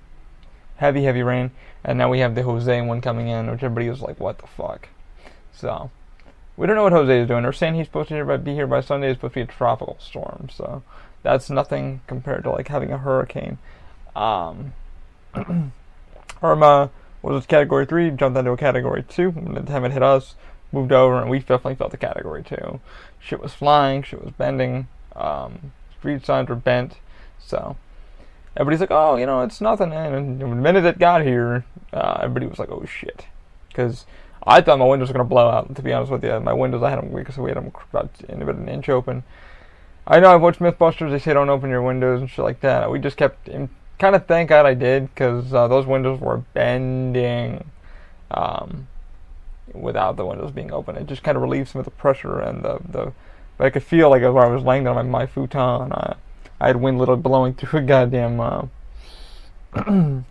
heavy, 0.77 1.03
heavy 1.03 1.24
rain, 1.24 1.51
and 1.84 1.98
now 1.98 2.10
we 2.10 2.20
have 2.20 2.36
the 2.36 2.44
Jose 2.44 2.82
one 2.82 3.01
coming 3.01 3.27
in, 3.27 3.50
which 3.51 3.63
everybody 3.63 3.89
was 3.89 4.01
like, 4.01 4.20
"What 4.20 4.39
the 4.39 4.48
fuck?" 4.48 4.89
So 5.51 5.91
we 6.56 6.65
don't 6.65 6.75
know 6.75 6.84
what 6.84 6.94
Jose 6.94 7.22
is 7.22 7.27
doing. 7.27 7.44
They're 7.44 7.53
saying 7.53 7.75
he's 7.75 7.88
supposed 7.88 8.10
to 8.10 8.38
be 8.38 8.53
here 8.53 8.67
by 8.67 8.82
Sunday. 8.82 9.10
It's 9.10 9.17
supposed 9.17 9.34
to 9.34 9.39
be 9.39 9.44
a 9.44 9.46
tropical 9.46 9.98
storm, 10.00 10.50
so 10.51 10.84
that's 11.24 11.50
nothing 11.50 12.01
compared 12.08 12.44
to 12.44 12.51
like 12.51 12.67
having 12.67 12.91
a 12.91 12.98
hurricane. 12.98 13.58
Um, 14.17 14.74
was 17.21 17.43
it 17.43 17.47
Category 17.47 17.86
Three, 17.86 18.09
jumped 18.09 18.38
into 18.38 18.51
a 18.51 18.57
Category 18.57 19.03
Two. 19.03 19.29
When 19.29 19.53
the 19.53 19.62
time 19.62 19.86
it 19.86 19.91
hit 19.91 20.01
us, 20.01 20.36
moved 20.71 20.91
over, 20.91 21.21
and 21.21 21.29
we 21.29 21.39
definitely 21.39 21.75
felt 21.75 21.91
the 21.91 21.97
Category 21.97 22.43
Two. 22.43 22.79
Shit 23.19 23.39
was 23.39 23.53
flying, 23.53 24.01
shit 24.01 24.24
was 24.24 24.33
bending, 24.33 24.88
um, 25.15 25.71
street 26.00 26.25
signs 26.25 26.50
were 26.50 26.55
bent, 26.55 26.95
so 27.39 27.77
everybody's 28.55 28.79
like, 28.79 28.91
"Oh, 28.91 29.17
you 29.17 29.27
know, 29.27 29.41
it's 29.41 29.62
nothing." 29.62 29.93
And 29.93 30.41
the 30.41 30.47
minute 30.47 30.86
it 30.86 30.97
got 30.97 31.21
here, 31.21 31.65
uh, 31.93 32.17
everybody 32.21 32.47
was 32.47 32.57
like, 32.57 32.71
"Oh 32.71 32.86
shit," 32.86 33.27
because 33.67 34.07
I 34.45 34.62
thought 34.62 34.79
my 34.79 34.86
windows 34.86 35.09
were 35.09 35.13
gonna 35.13 35.25
blow 35.25 35.47
out. 35.47 35.75
To 35.75 35.81
be 35.83 35.93
honest 35.93 36.12
with 36.12 36.24
you, 36.24 36.39
my 36.39 36.53
windows 36.53 36.81
I 36.81 36.89
had 36.89 37.00
them 37.00 37.13
because 37.13 37.38
we 37.38 37.51
had 37.51 37.57
them 37.57 37.71
about 37.91 38.09
an 38.24 38.67
inch 38.67 38.89
open. 38.89 39.24
I 40.07 40.19
know 40.19 40.33
I've 40.33 40.41
watched 40.41 40.59
MythBusters. 40.59 41.12
They 41.12 41.19
say 41.19 41.33
don't 41.33 41.50
open 41.50 41.69
your 41.69 41.81
windows 41.83 42.21
and 42.21 42.29
shit 42.29 42.43
like 42.43 42.62
that. 42.62 42.89
We 42.89 42.97
just 42.97 43.17
kept 43.17 43.50
kind 44.00 44.16
of 44.16 44.25
thank 44.27 44.50
God 44.50 44.66
I 44.66 44.74
did 44.74 45.13
because 45.13 45.54
uh, 45.54 45.68
those 45.68 45.86
windows 45.86 46.20
were 46.20 46.38
bending 46.54 47.70
um, 48.32 48.88
without 49.74 50.18
the 50.18 50.25
windows 50.25 50.51
being 50.51 50.72
open. 50.72 50.96
It 50.96 51.08
just 51.08 51.24
kind 51.24 51.36
of 51.36 51.42
relieved 51.42 51.70
some 51.70 51.80
of 51.80 51.86
the 51.86 51.92
pressure 51.92 52.39
and 52.39 52.63
the 52.63 52.80
the. 52.88 53.13
I 53.60 53.72
could 53.72 53.84
feel 53.84 54.12
like 54.12 54.22
as 54.22 54.36
I 54.36 54.46
was 54.48 54.63
laying 54.63 54.84
down 54.84 54.98
on 54.98 55.10
my, 55.10 55.22
my 55.22 55.25
futon, 55.25 55.92
I, 55.92 56.16
I 56.60 56.68
had 56.68 56.75
wind 56.75 57.00
little 57.00 57.18
blowing 57.18 57.54
through 57.56 57.80
a 57.80 57.84
goddamn 57.84 58.39
uh, 58.39 58.66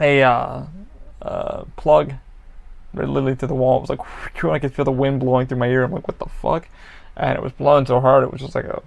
a 0.00 0.22
uh, 0.22 0.64
uh, 1.22 1.64
plug 1.76 2.14
literally 2.94 3.36
to 3.36 3.46
the 3.46 3.54
wall. 3.54 3.78
It 3.78 3.88
was 3.88 3.90
like 3.90 4.44
I 4.44 4.58
could 4.58 4.74
feel 4.74 4.84
the 4.84 4.92
wind 4.92 5.20
blowing 5.20 5.46
through 5.46 5.58
my 5.58 5.68
ear. 5.68 5.84
I'm 5.84 5.92
like, 5.92 6.08
what 6.08 6.18
the 6.18 6.26
fuck? 6.26 6.68
And 7.16 7.36
it 7.36 7.42
was 7.42 7.52
blowing 7.52 7.86
so 7.86 8.00
hard, 8.00 8.22
it 8.22 8.30
was 8.30 8.40
just 8.40 8.54
like 8.54 8.66
a 8.66 8.82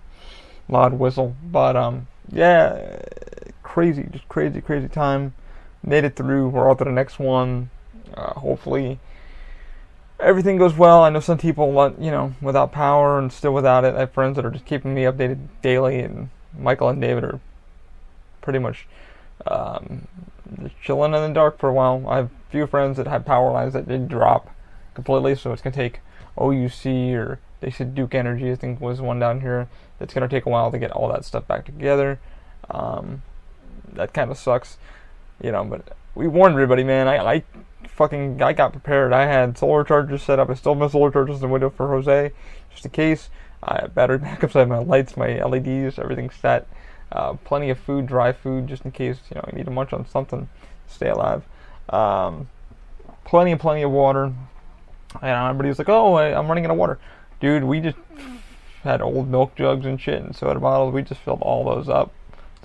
loud 0.69 0.93
whistle. 0.93 1.35
But 1.43 1.75
um, 1.75 2.07
yeah, 2.31 3.01
crazy, 3.71 4.05
just 4.11 4.27
crazy, 4.27 4.59
crazy 4.59 4.89
time. 4.89 5.33
Made 5.81 6.03
it 6.03 6.17
through. 6.17 6.49
We're 6.49 6.69
on 6.69 6.75
to 6.77 6.83
the 6.83 6.91
next 6.91 7.19
one. 7.19 7.69
Uh, 8.13 8.33
hopefully, 8.33 8.99
everything 10.19 10.57
goes 10.57 10.75
well. 10.75 11.03
I 11.03 11.09
know 11.09 11.21
some 11.21 11.37
people, 11.37 11.95
you 11.97 12.11
know, 12.11 12.35
without 12.41 12.73
power 12.73 13.17
and 13.17 13.31
still 13.31 13.53
without 13.53 13.85
it. 13.85 13.95
I 13.95 14.01
have 14.01 14.11
friends 14.11 14.35
that 14.35 14.45
are 14.45 14.51
just 14.51 14.65
keeping 14.65 14.93
me 14.93 15.03
updated 15.03 15.47
daily, 15.61 16.01
and 16.01 16.29
Michael 16.57 16.89
and 16.89 16.99
David 16.99 17.23
are 17.23 17.39
pretty 18.41 18.59
much 18.59 18.87
um, 19.47 20.05
chilling 20.83 21.13
in 21.13 21.21
the 21.21 21.33
dark 21.33 21.57
for 21.57 21.69
a 21.69 21.73
while. 21.73 22.03
I 22.09 22.17
have 22.17 22.25
a 22.25 22.51
few 22.51 22.67
friends 22.67 22.97
that 22.97 23.07
had 23.07 23.25
power 23.25 23.53
lines 23.53 23.71
that 23.71 23.87
did 23.87 24.09
drop 24.09 24.53
completely, 24.95 25.33
so 25.33 25.53
it's 25.53 25.61
gonna 25.61 25.73
take 25.73 26.01
OUC 26.37 27.15
or 27.15 27.39
they 27.61 27.71
said 27.71 27.95
Duke 27.95 28.15
Energy, 28.15 28.51
I 28.51 28.55
think 28.55 28.81
was 28.81 28.99
one 28.99 29.19
down 29.19 29.39
here. 29.39 29.69
It's 30.01 30.13
gonna 30.13 30.27
take 30.27 30.45
a 30.45 30.49
while 30.49 30.71
to 30.71 30.77
get 30.77 30.91
all 30.91 31.07
that 31.13 31.23
stuff 31.23 31.47
back 31.47 31.63
together. 31.63 32.19
Um, 32.69 33.23
that 33.95 34.13
kind 34.13 34.31
of 34.31 34.37
sucks, 34.37 34.77
you 35.41 35.51
know. 35.51 35.63
But 35.63 35.95
we 36.15 36.27
warned 36.27 36.53
everybody, 36.53 36.83
man. 36.83 37.07
I, 37.07 37.17
I 37.17 37.43
fucking 37.87 38.41
I 38.41 38.53
got 38.53 38.71
prepared. 38.71 39.13
I 39.13 39.25
had 39.25 39.57
solar 39.57 39.83
chargers 39.83 40.23
set 40.23 40.39
up. 40.39 40.49
I 40.49 40.53
still 40.55 40.75
have 40.75 40.91
solar 40.91 41.11
chargers 41.11 41.35
in 41.35 41.41
the 41.41 41.47
window 41.47 41.69
for 41.69 41.87
Jose, 41.87 42.31
just 42.71 42.85
in 42.85 42.91
case. 42.91 43.29
I 43.63 43.81
have 43.81 43.93
battery 43.93 44.19
backups. 44.19 44.55
I 44.55 44.59
have 44.59 44.69
my 44.69 44.79
lights, 44.79 45.15
my 45.15 45.43
LEDs, 45.43 45.99
everything 45.99 46.29
set. 46.29 46.67
Uh, 47.11 47.33
plenty 47.33 47.69
of 47.69 47.77
food, 47.77 48.05
dry 48.05 48.31
food, 48.31 48.67
just 48.67 48.85
in 48.85 48.91
case 48.91 49.17
you 49.29 49.35
know 49.35 49.43
you 49.51 49.57
need 49.57 49.65
to 49.65 49.71
munch 49.71 49.93
on 49.93 50.07
something, 50.07 50.47
stay 50.87 51.09
alive. 51.09 51.43
Um, 51.89 52.47
plenty 53.25 53.51
and 53.51 53.59
plenty 53.59 53.81
of 53.81 53.91
water. 53.91 54.33
And 55.21 55.49
everybody 55.49 55.69
was 55.69 55.77
like, 55.77 55.89
"Oh, 55.89 56.13
I, 56.13 56.37
I'm 56.37 56.47
running 56.47 56.65
out 56.65 56.71
of 56.71 56.77
water." 56.77 56.99
Dude, 57.41 57.63
we 57.63 57.81
just 57.81 57.97
had 58.83 59.01
old 59.01 59.27
milk 59.27 59.55
jugs 59.55 59.85
and 59.85 59.99
shit 59.99 60.21
and 60.21 60.35
soda 60.35 60.59
bottles. 60.59 60.93
We 60.93 61.01
just 61.01 61.21
filled 61.21 61.41
all 61.41 61.65
those 61.65 61.89
up, 61.89 62.13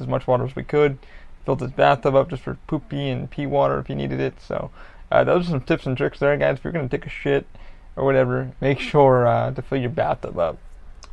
as 0.00 0.06
much 0.06 0.26
water 0.26 0.44
as 0.44 0.56
we 0.56 0.64
could. 0.64 0.98
Filled 1.44 1.60
this 1.60 1.70
bathtub 1.70 2.14
up 2.14 2.30
just 2.30 2.42
for 2.42 2.58
poopy 2.66 3.08
and 3.08 3.30
pee 3.30 3.46
water 3.46 3.78
if 3.78 3.88
you 3.88 3.94
needed 3.94 4.20
it. 4.20 4.40
So 4.40 4.70
uh, 5.10 5.24
those 5.24 5.46
are 5.46 5.50
some 5.50 5.60
tips 5.60 5.86
and 5.86 5.96
tricks 5.96 6.18
there, 6.18 6.36
guys. 6.36 6.58
If 6.58 6.64
you're 6.64 6.72
gonna 6.72 6.88
take 6.88 7.06
a 7.06 7.10
shit 7.10 7.46
or 7.94 8.04
whatever, 8.04 8.52
make 8.60 8.80
sure 8.80 9.26
uh, 9.26 9.52
to 9.52 9.62
fill 9.62 9.78
your 9.78 9.90
bathtub 9.90 10.38
up 10.38 10.58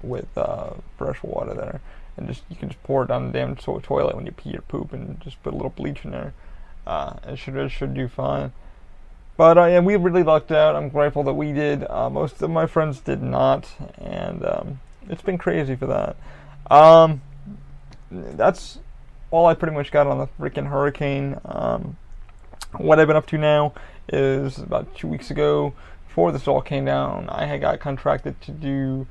with 0.02 0.28
uh, 0.38 0.72
fresh 0.98 1.22
water 1.24 1.54
there, 1.54 1.82
and 2.18 2.28
just 2.28 2.44
you 2.50 2.56
can 2.56 2.70
just 2.70 2.82
pour 2.84 3.04
it 3.04 3.08
down 3.08 3.28
the 3.28 3.34
damn 3.34 3.56
to- 3.56 3.80
toilet 3.82 4.16
when 4.16 4.25
you 4.25 4.32
pee 4.32 4.56
or 4.56 4.62
poop, 4.62 4.94
and 4.94 5.20
just 5.22 5.42
put 5.44 5.54
a 5.54 5.56
little 5.56 5.72
bleach 5.72 6.04
in 6.04 6.12
there. 6.12 6.34
Uh, 6.86 7.13
it 7.28 7.38
should 7.38 7.56
it 7.56 7.70
should 7.70 7.94
do 7.94 8.08
fine. 8.08 8.52
But 9.36 9.58
uh, 9.58 9.66
yeah, 9.66 9.80
we 9.80 9.96
really 9.96 10.24
lucked 10.24 10.52
out. 10.52 10.75
I'm 10.75 10.90
grateful 10.90 11.24
that 11.24 11.34
we 11.34 11.52
did. 11.52 11.86
Uh, 11.90 12.10
most 12.10 12.42
of 12.42 12.50
my 12.50 12.68
friends 12.68 13.00
did 13.00 13.22
not, 13.22 13.72
and 13.98 14.46
um, 14.46 14.80
it's 15.10 15.24
been 15.24 15.38
crazy 15.38 15.75
for 15.75 15.88
that. 15.88 16.16
Um, 16.70 17.22
that's 18.13 18.79
all 19.32 19.48
I 19.48 19.53
pretty 19.53 19.75
much 19.75 19.91
got 19.91 20.08
on 20.08 20.17
the 20.20 20.27
freaking 20.39 20.70
hurricane. 20.70 21.39
Um, 21.46 21.98
what 22.77 23.00
I've 23.00 23.08
been 23.08 23.15
up 23.15 23.27
to 23.27 23.38
now 23.38 23.74
is 24.10 24.58
about 24.58 24.96
two 24.96 25.08
weeks 25.08 25.32
ago, 25.32 25.74
before 26.08 26.32
this 26.32 26.48
all 26.48 26.62
came 26.62 26.86
down, 26.86 27.27
I 27.29 27.46
had 27.46 27.62
got 27.62 27.79
contracted 27.79 28.39
to 28.41 28.51
do 28.51 29.08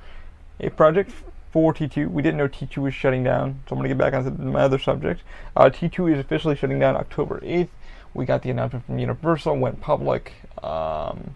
a 0.61 0.71
project 0.71 1.11
for 1.51 1.75
T2. 1.75 2.11
We 2.11 2.23
didn't 2.23 2.39
know 2.39 2.49
T2 2.49 2.77
was 2.79 2.95
shutting 2.95 3.25
down, 3.25 3.61
so 3.69 3.75
I'm 3.75 3.79
going 3.79 3.89
to 3.89 3.95
get 3.95 3.99
back 3.99 4.15
onto 4.15 4.31
my 4.43 4.61
other 4.61 4.79
subject. 4.79 5.23
Uh, 5.57 5.65
T2 5.65 6.13
is 6.13 6.19
officially 6.19 6.55
shutting 6.55 6.79
down 6.79 6.97
October 6.97 7.41
8th 7.41 7.69
we 8.15 8.25
got 8.25 8.43
the 8.43 8.51
announcement 8.51 8.87
from 8.87 8.99
Universal, 8.99 9.57
went 9.57 9.81
public, 9.81 10.33
um, 10.63 11.35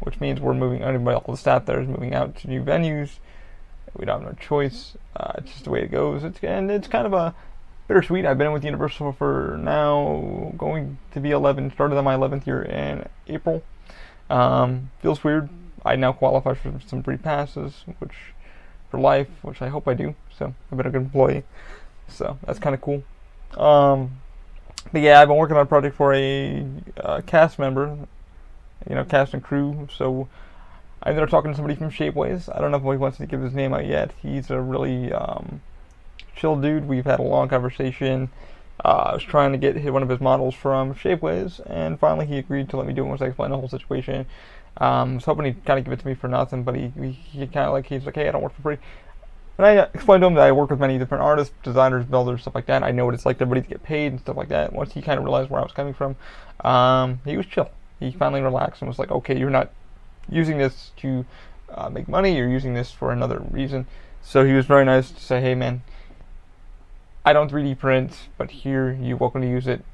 which 0.00 0.20
means 0.20 0.40
we're 0.40 0.54
moving. 0.54 0.82
Anybody, 0.82 1.16
all 1.16 1.34
the 1.34 1.38
staff 1.38 1.66
there 1.66 1.80
is 1.80 1.88
moving 1.88 2.14
out 2.14 2.36
to 2.36 2.48
new 2.48 2.62
venues. 2.62 3.18
We 3.98 4.04
don't 4.04 4.22
have 4.22 4.32
no 4.32 4.38
choice. 4.38 4.96
Uh, 5.14 5.32
it's 5.38 5.52
just 5.52 5.64
the 5.64 5.70
way 5.70 5.82
it 5.82 5.90
goes. 5.90 6.24
It's 6.24 6.38
and 6.42 6.70
it's 6.70 6.88
kind 6.88 7.06
of 7.06 7.12
a 7.12 7.34
bittersweet. 7.88 8.26
I've 8.26 8.38
been 8.38 8.52
with 8.52 8.64
Universal 8.64 9.12
for 9.12 9.58
now 9.60 10.52
going 10.56 10.98
to 11.12 11.20
be 11.20 11.30
11. 11.30 11.72
Started 11.72 11.96
on 11.96 12.04
my 12.04 12.14
11th 12.16 12.46
year 12.46 12.62
in 12.62 13.06
April. 13.28 13.62
Um, 14.28 14.90
feels 15.00 15.22
weird. 15.22 15.48
I 15.84 15.96
now 15.96 16.12
qualify 16.12 16.54
for 16.54 16.74
some 16.86 17.02
free 17.02 17.16
passes, 17.16 17.84
which 18.00 18.14
for 18.90 18.98
life, 18.98 19.28
which 19.42 19.62
I 19.62 19.68
hope 19.68 19.86
I 19.86 19.94
do. 19.94 20.14
So 20.36 20.54
I've 20.70 20.76
been 20.76 20.86
a 20.86 20.90
good 20.90 21.02
employee. 21.02 21.44
So 22.08 22.38
that's 22.44 22.58
kind 22.58 22.74
of 22.74 22.80
cool. 22.80 23.02
Um, 23.56 24.20
but 24.92 25.00
yeah, 25.00 25.20
I've 25.20 25.28
been 25.28 25.36
working 25.36 25.56
on 25.56 25.62
a 25.62 25.66
project 25.66 25.96
for 25.96 26.12
a 26.14 26.66
uh, 26.98 27.20
cast 27.26 27.58
member, 27.58 27.96
you 28.88 28.94
know, 28.94 29.04
cast 29.04 29.34
and 29.34 29.42
crew. 29.42 29.88
So 29.96 30.28
I 31.02 31.10
ended 31.10 31.22
up 31.22 31.30
talking 31.30 31.50
to 31.50 31.56
somebody 31.56 31.76
from 31.76 31.90
Shapeways. 31.90 32.48
I 32.54 32.60
don't 32.60 32.70
know 32.70 32.78
if 32.78 32.82
he 32.82 32.96
wants 32.96 33.18
to 33.18 33.26
give 33.26 33.40
his 33.40 33.54
name 33.54 33.74
out 33.74 33.86
yet. 33.86 34.12
He's 34.22 34.50
a 34.50 34.60
really 34.60 35.12
um, 35.12 35.60
chill 36.34 36.56
dude. 36.56 36.88
We've 36.88 37.04
had 37.04 37.20
a 37.20 37.22
long 37.22 37.48
conversation. 37.48 38.30
Uh, 38.84 39.10
I 39.10 39.14
was 39.14 39.22
trying 39.22 39.52
to 39.52 39.58
get 39.58 39.92
one 39.92 40.02
of 40.02 40.08
his 40.08 40.20
models 40.20 40.54
from 40.54 40.94
Shapeways, 40.94 41.60
and 41.66 41.98
finally 41.98 42.26
he 42.26 42.38
agreed 42.38 42.68
to 42.70 42.76
let 42.76 42.86
me 42.86 42.92
do 42.92 43.04
it 43.04 43.08
once 43.08 43.22
I 43.22 43.26
explained 43.26 43.52
the 43.52 43.58
whole 43.58 43.68
situation. 43.68 44.26
Um, 44.78 45.12
I 45.12 45.14
was 45.14 45.24
hoping 45.24 45.46
he'd 45.46 45.64
kind 45.64 45.78
of 45.78 45.84
give 45.84 45.92
it 45.92 46.00
to 46.00 46.06
me 46.06 46.14
for 46.14 46.28
nothing, 46.28 46.62
but 46.62 46.74
he, 46.74 46.92
he, 47.00 47.12
he 47.12 47.46
kind 47.46 47.66
of 47.66 47.72
like, 47.72 47.86
he's 47.86 48.04
like, 48.04 48.14
hey, 48.14 48.28
I 48.28 48.32
don't 48.32 48.42
work 48.42 48.54
for 48.54 48.62
free. 48.62 48.78
And 49.58 49.66
I 49.66 49.88
explained 49.94 50.20
to 50.20 50.26
him 50.26 50.34
that 50.34 50.46
I 50.46 50.52
work 50.52 50.68
with 50.68 50.80
many 50.80 50.98
different 50.98 51.24
artists, 51.24 51.54
designers, 51.62 52.04
builders, 52.04 52.42
stuff 52.42 52.54
like 52.54 52.66
that. 52.66 52.82
I 52.82 52.90
know 52.90 53.06
what 53.06 53.14
it's 53.14 53.24
like 53.24 53.38
to 53.38 53.42
everybody 53.42 53.62
to 53.62 53.68
get 53.68 53.82
paid 53.82 54.12
and 54.12 54.20
stuff 54.20 54.36
like 54.36 54.48
that. 54.48 54.72
Once 54.72 54.92
he 54.92 55.00
kind 55.00 55.18
of 55.18 55.24
realized 55.24 55.48
where 55.48 55.60
I 55.60 55.62
was 55.62 55.72
coming 55.72 55.94
from, 55.94 56.16
um, 56.60 57.20
he 57.24 57.38
was 57.38 57.46
chill. 57.46 57.70
He 57.98 58.12
finally 58.12 58.42
relaxed 58.42 58.82
and 58.82 58.88
was 58.88 58.98
like, 58.98 59.10
okay, 59.10 59.38
you're 59.38 59.48
not 59.48 59.70
using 60.28 60.58
this 60.58 60.92
to 60.98 61.24
uh, 61.70 61.88
make 61.88 62.08
money, 62.08 62.36
you're 62.36 62.48
using 62.48 62.74
this 62.74 62.90
for 62.90 63.12
another 63.12 63.42
reason. 63.50 63.86
So 64.22 64.44
he 64.44 64.52
was 64.52 64.66
very 64.66 64.84
nice 64.84 65.10
to 65.10 65.20
say, 65.20 65.40
hey 65.40 65.54
man, 65.54 65.82
I 67.24 67.32
don't 67.32 67.50
3D 67.50 67.78
print, 67.78 68.28
but 68.38 68.50
here 68.50 68.92
you're 69.00 69.16
welcome 69.16 69.40
to 69.42 69.48
use 69.48 69.66
it, 69.66 69.84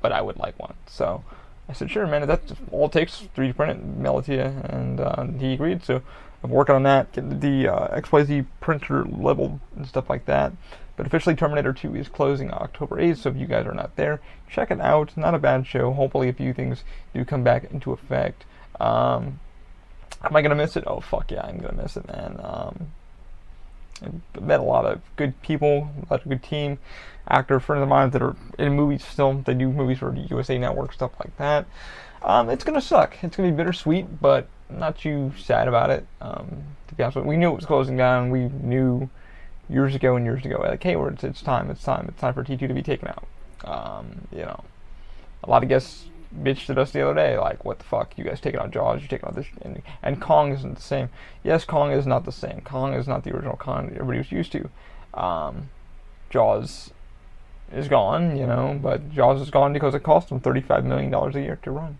but 0.00 0.12
I 0.12 0.20
would 0.20 0.36
like 0.36 0.58
one. 0.58 0.74
So 0.86 1.24
I 1.68 1.72
said, 1.72 1.90
sure, 1.90 2.06
man, 2.06 2.26
that's 2.26 2.52
all 2.70 2.86
it 2.86 2.92
takes, 2.92 3.28
3D 3.36 3.56
print 3.56 3.78
it, 3.78 3.84
mail 3.84 4.18
it 4.18 4.26
to 4.26 4.34
you. 4.34 4.40
And 4.40 5.00
uh, 5.00 5.24
he 5.38 5.52
agreed. 5.54 5.84
So 5.84 6.02
I'm 6.42 6.50
working 6.50 6.74
on 6.74 6.82
that, 6.84 7.12
getting 7.12 7.40
the 7.40 7.68
uh, 7.68 8.00
XYZ 8.00 8.46
printer 8.60 9.04
level 9.04 9.60
and 9.76 9.86
stuff 9.86 10.08
like 10.08 10.26
that. 10.26 10.52
But 10.96 11.06
officially, 11.06 11.36
Terminator 11.36 11.72
2 11.72 11.94
is 11.94 12.08
closing 12.08 12.50
October 12.50 12.96
8th, 12.96 13.18
so 13.18 13.30
if 13.30 13.36
you 13.36 13.46
guys 13.46 13.66
are 13.66 13.74
not 13.74 13.94
there, 13.94 14.20
check 14.50 14.70
it 14.70 14.80
out. 14.80 15.16
Not 15.16 15.34
a 15.34 15.38
bad 15.38 15.64
show. 15.64 15.92
Hopefully, 15.92 16.28
a 16.28 16.32
few 16.32 16.52
things 16.52 16.82
do 17.14 17.24
come 17.24 17.44
back 17.44 17.70
into 17.70 17.92
effect. 17.92 18.44
Um, 18.80 19.38
am 20.22 20.36
I 20.36 20.42
gonna 20.42 20.54
miss 20.54 20.76
it? 20.76 20.84
Oh 20.86 21.00
fuck 21.00 21.30
yeah, 21.30 21.42
I'm 21.42 21.58
gonna 21.58 21.82
miss 21.82 21.96
it, 21.96 22.06
man. 22.08 22.40
Um, 22.42 22.92
I 24.02 24.40
met 24.40 24.60
a 24.60 24.64
lot 24.64 24.84
of 24.84 25.00
good 25.16 25.40
people, 25.42 25.90
a 26.08 26.12
lot 26.12 26.22
of 26.22 26.28
good 26.28 26.42
team, 26.42 26.78
actor 27.28 27.58
friends 27.60 27.82
of 27.82 27.88
mine 27.88 28.10
that 28.10 28.22
are 28.22 28.36
in 28.58 28.74
movies 28.74 29.04
still. 29.04 29.34
They 29.34 29.54
do 29.54 29.70
movies 29.70 29.98
for 29.98 30.14
USA 30.14 30.58
Network, 30.58 30.92
stuff 30.92 31.12
like 31.18 31.36
that. 31.38 31.66
Um, 32.22 32.50
it's 32.50 32.64
gonna 32.64 32.80
suck. 32.80 33.16
It's 33.22 33.36
gonna 33.36 33.50
be 33.50 33.56
bittersweet, 33.56 34.20
but 34.20 34.48
not 34.70 34.98
too 34.98 35.32
sad 35.38 35.68
about 35.68 35.90
it. 35.90 36.06
Um, 36.20 36.64
to 36.88 36.94
be 36.94 37.02
honest 37.02 37.16
with 37.16 37.24
you, 37.24 37.30
we 37.30 37.36
knew 37.36 37.50
it 37.50 37.56
was 37.56 37.66
closing 37.66 37.96
down. 37.96 38.30
We 38.30 38.48
knew 38.48 39.08
years 39.68 39.94
ago 39.94 40.16
and 40.16 40.24
years 40.24 40.44
ago, 40.44 40.58
like, 40.60 40.82
hey, 40.82 40.96
it's, 40.96 41.24
it's 41.24 41.42
time, 41.42 41.70
it's 41.70 41.82
time, 41.82 42.06
it's 42.08 42.20
time 42.20 42.34
for 42.34 42.42
T2 42.42 42.60
to 42.68 42.74
be 42.74 42.82
taken 42.82 43.08
out. 43.08 43.26
Um, 43.64 44.26
you 44.32 44.42
know, 44.42 44.64
a 45.44 45.50
lot 45.50 45.62
of 45.62 45.68
guests 45.68 46.06
bitched 46.34 46.70
at 46.70 46.78
us 46.78 46.90
the 46.90 47.02
other 47.02 47.14
day, 47.14 47.38
like, 47.38 47.64
what 47.64 47.78
the 47.78 47.84
fuck, 47.84 48.16
you 48.16 48.24
guys 48.24 48.40
taking 48.40 48.60
out 48.60 48.70
Jaws, 48.70 49.00
you're 49.00 49.08
taking 49.08 49.28
out 49.28 49.34
this, 49.34 49.46
and, 49.62 49.82
and 50.02 50.20
Kong 50.20 50.52
isn't 50.52 50.74
the 50.74 50.82
same. 50.82 51.08
Yes, 51.42 51.64
Kong 51.64 51.92
is 51.92 52.06
not 52.06 52.24
the 52.24 52.32
same. 52.32 52.60
Kong 52.62 52.94
is 52.94 53.08
not 53.08 53.24
the 53.24 53.34
original 53.34 53.56
Kong 53.56 53.90
everybody 53.90 54.18
was 54.18 54.32
used 54.32 54.52
to. 54.52 54.68
Um, 55.14 55.70
Jaws 56.30 56.90
is 57.72 57.88
gone, 57.88 58.36
you 58.36 58.46
know, 58.46 58.78
but 58.82 59.10
Jaws 59.10 59.40
is 59.40 59.50
gone 59.50 59.72
because 59.72 59.94
it 59.94 60.02
cost 60.02 60.28
them 60.28 60.40
$35 60.40 60.84
million 60.84 61.12
a 61.12 61.30
year 61.40 61.58
to 61.62 61.70
run. 61.70 61.98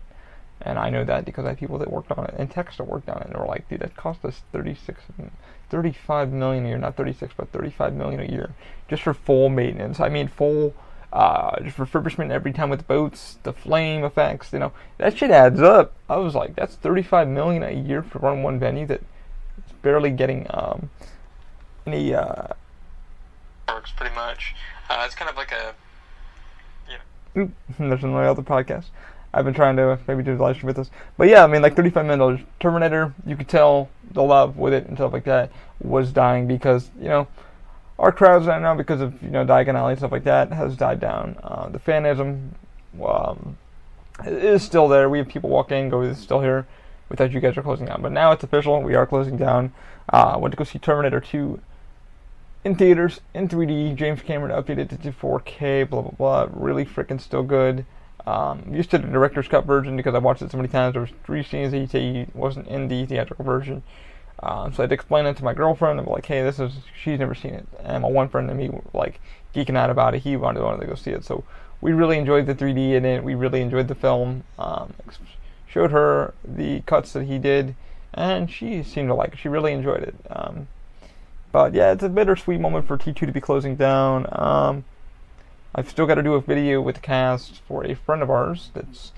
And 0.61 0.77
I 0.77 0.89
know 0.89 1.05
that 1.05 1.25
because 1.25 1.45
I 1.45 1.49
have 1.49 1.57
people 1.57 1.77
that 1.77 1.91
worked 1.91 2.11
on 2.11 2.25
it 2.25 2.35
and 2.37 2.51
techs 2.51 2.77
that 2.77 2.83
worked 2.83 3.07
on 3.07 3.21
it 3.21 3.27
and 3.27 3.37
were 3.37 3.45
like, 3.45 3.69
dude, 3.69 3.79
that 3.79 3.95
cost 3.95 4.25
us 4.25 4.41
36, 4.51 5.01
35 5.69 6.31
million 6.33 6.65
a 6.65 6.69
year, 6.69 6.77
not 6.77 6.97
36, 6.97 7.33
but 7.37 7.51
35 7.51 7.93
million 7.93 8.19
a 8.19 8.25
year 8.25 8.53
just 8.89 9.03
for 9.03 9.13
full 9.13 9.49
maintenance. 9.49 9.99
I 9.99 10.09
mean, 10.09 10.27
full 10.27 10.73
uh, 11.11 11.59
just 11.61 11.77
refurbishment 11.77 12.31
every 12.31 12.53
time 12.53 12.69
with 12.69 12.87
boats, 12.87 13.37
the 13.43 13.53
flame 13.53 14.03
effects, 14.03 14.53
you 14.53 14.59
know, 14.59 14.71
that 14.97 15.17
shit 15.17 15.31
adds 15.31 15.61
up. 15.61 15.93
I 16.09 16.17
was 16.17 16.35
like, 16.35 16.55
that's 16.55 16.75
35 16.75 17.27
million 17.27 17.63
a 17.63 17.71
year 17.71 18.03
for 18.03 18.19
run 18.19 18.43
one 18.43 18.59
venue 18.59 18.85
that 18.87 19.01
is 19.57 19.73
barely 19.81 20.11
getting 20.11 20.45
um, 20.51 20.89
any 21.87 22.13
uh, 22.13 22.47
works 23.67 23.91
pretty 23.95 24.13
much. 24.15 24.55
Uh, 24.89 25.03
it's 25.05 25.15
kind 25.15 25.29
of 25.29 25.35
like 25.35 25.51
a, 25.51 25.73
you 26.89 26.97
know. 27.35 27.51
There's 27.79 28.03
another 28.03 28.27
other 28.27 28.43
podcast. 28.43 28.85
I've 29.33 29.45
been 29.45 29.53
trying 29.53 29.75
to 29.77 29.99
maybe 30.07 30.23
do 30.23 30.35
the 30.35 30.41
live 30.41 30.55
stream 30.55 30.67
with 30.67 30.75
this, 30.75 30.89
but 31.17 31.27
yeah, 31.27 31.43
I 31.43 31.47
mean, 31.47 31.61
like 31.61 31.75
35 31.75 32.05
million 32.05 32.19
dollars. 32.19 32.39
Terminator, 32.59 33.13
you 33.25 33.35
could 33.35 33.47
tell 33.47 33.89
the 34.11 34.23
love 34.23 34.57
with 34.57 34.73
it 34.73 34.87
and 34.87 34.97
stuff 34.97 35.13
like 35.13 35.25
that 35.25 35.51
was 35.79 36.11
dying 36.11 36.47
because 36.47 36.89
you 36.99 37.07
know 37.07 37.27
our 37.99 38.11
crowds 38.13 38.47
right 38.47 38.61
now 38.61 38.73
because 38.73 39.01
of 39.01 39.21
you 39.21 39.29
know 39.29 39.45
Diagon 39.45 39.75
Alley 39.75 39.91
and 39.91 39.99
stuff 39.99 40.11
like 40.11 40.23
that 40.23 40.51
has 40.53 40.75
died 40.75 40.99
down. 40.99 41.37
Uh, 41.43 41.69
the 41.69 41.79
fanism 41.79 42.51
um, 43.05 43.57
is 44.25 44.63
still 44.63 44.87
there. 44.87 45.09
We 45.09 45.19
have 45.19 45.27
people 45.27 45.49
walk 45.49 45.71
in, 45.71 45.89
go, 45.89 46.11
still 46.13 46.41
here. 46.41 46.65
We 47.09 47.15
thought 47.15 47.31
you 47.31 47.39
guys 47.39 47.57
are 47.57 47.61
closing 47.61 47.87
down, 47.87 48.01
but 48.01 48.11
now 48.11 48.31
it's 48.31 48.43
official. 48.43 48.81
We 48.81 48.95
are 48.95 49.05
closing 49.05 49.35
down. 49.35 49.73
Uh, 50.07 50.37
went 50.39 50.53
to 50.53 50.57
go 50.57 50.63
see 50.63 50.79
Terminator 50.79 51.19
2 51.19 51.59
in 52.63 52.75
theaters 52.75 53.19
in 53.33 53.47
3D. 53.47 53.95
James 53.95 54.21
Cameron 54.21 54.51
updated 54.51 54.93
it 54.93 55.03
to 55.03 55.11
4K. 55.11 55.89
Blah 55.89 56.01
blah 56.01 56.11
blah. 56.11 56.47
Really 56.51 56.85
freaking 56.85 57.19
still 57.19 57.43
good. 57.43 57.85
Um, 58.25 58.73
used 58.73 58.91
to 58.91 58.97
the 58.97 59.07
director's 59.07 59.47
cut 59.47 59.65
version 59.65 59.97
because 59.97 60.13
I 60.13 60.19
watched 60.19 60.41
it 60.41 60.51
so 60.51 60.57
many 60.57 60.69
times. 60.69 60.93
There 60.93 61.01
was 61.01 61.11
three 61.25 61.43
scenes 61.43 61.71
that 61.71 61.93
he 61.93 62.27
wasn't 62.33 62.67
in 62.67 62.87
the 62.87 63.05
theatrical 63.05 63.43
version. 63.43 63.83
Um, 64.41 64.73
so 64.73 64.81
I 64.81 64.83
had 64.83 64.89
to 64.89 64.93
explain 64.93 65.25
it 65.25 65.37
to 65.37 65.43
my 65.43 65.53
girlfriend. 65.53 65.99
I'm 65.99 66.05
like, 66.05 66.25
hey, 66.25 66.41
this 66.41 66.59
is 66.59 66.73
she's 67.01 67.19
never 67.19 67.35
seen 67.35 67.53
it, 67.53 67.67
and 67.83 68.03
my 68.03 68.09
one 68.09 68.29
friend 68.29 68.49
and 68.49 68.57
me 68.57 68.69
were 68.69 68.81
like 68.93 69.19
geeking 69.53 69.77
out 69.77 69.89
about 69.89 70.15
it. 70.15 70.19
He 70.19 70.37
wanted, 70.37 70.63
wanted 70.63 70.81
to 70.81 70.87
go 70.87 70.95
see 70.95 71.11
it, 71.11 71.25
so 71.25 71.43
we 71.81 71.93
really 71.93 72.17
enjoyed 72.17 72.45
the 72.45 72.55
3D 72.55 72.93
in 72.93 73.05
it. 73.05 73.23
We 73.23 73.35
really 73.35 73.61
enjoyed 73.61 73.87
the 73.87 73.95
film. 73.95 74.43
Um, 74.57 74.93
showed 75.67 75.91
her 75.91 76.33
the 76.43 76.81
cuts 76.81 77.13
that 77.13 77.25
he 77.25 77.37
did, 77.37 77.75
and 78.13 78.49
she 78.49 78.83
seemed 78.83 79.09
to 79.09 79.13
like 79.13 79.33
it. 79.33 79.39
She 79.39 79.49
really 79.49 79.73
enjoyed 79.73 80.03
it. 80.03 80.15
Um, 80.29 80.67
but 81.51 81.73
yeah, 81.73 81.91
it's 81.91 82.03
a 82.03 82.09
bittersweet 82.09 82.59
moment 82.59 82.87
for 82.87 82.97
T2 82.97 83.15
to 83.15 83.31
be 83.31 83.41
closing 83.41 83.75
down. 83.75 84.27
Um, 84.31 84.85
I've 85.73 85.89
still 85.89 86.05
got 86.05 86.15
to 86.15 86.23
do 86.23 86.33
a 86.33 86.41
video 86.41 86.81
with 86.81 86.95
the 86.95 87.01
cast 87.01 87.57
for 87.67 87.85
a 87.85 87.95
friend 87.95 88.21
of 88.21 88.29
ours 88.29 88.71
that's 88.73 89.11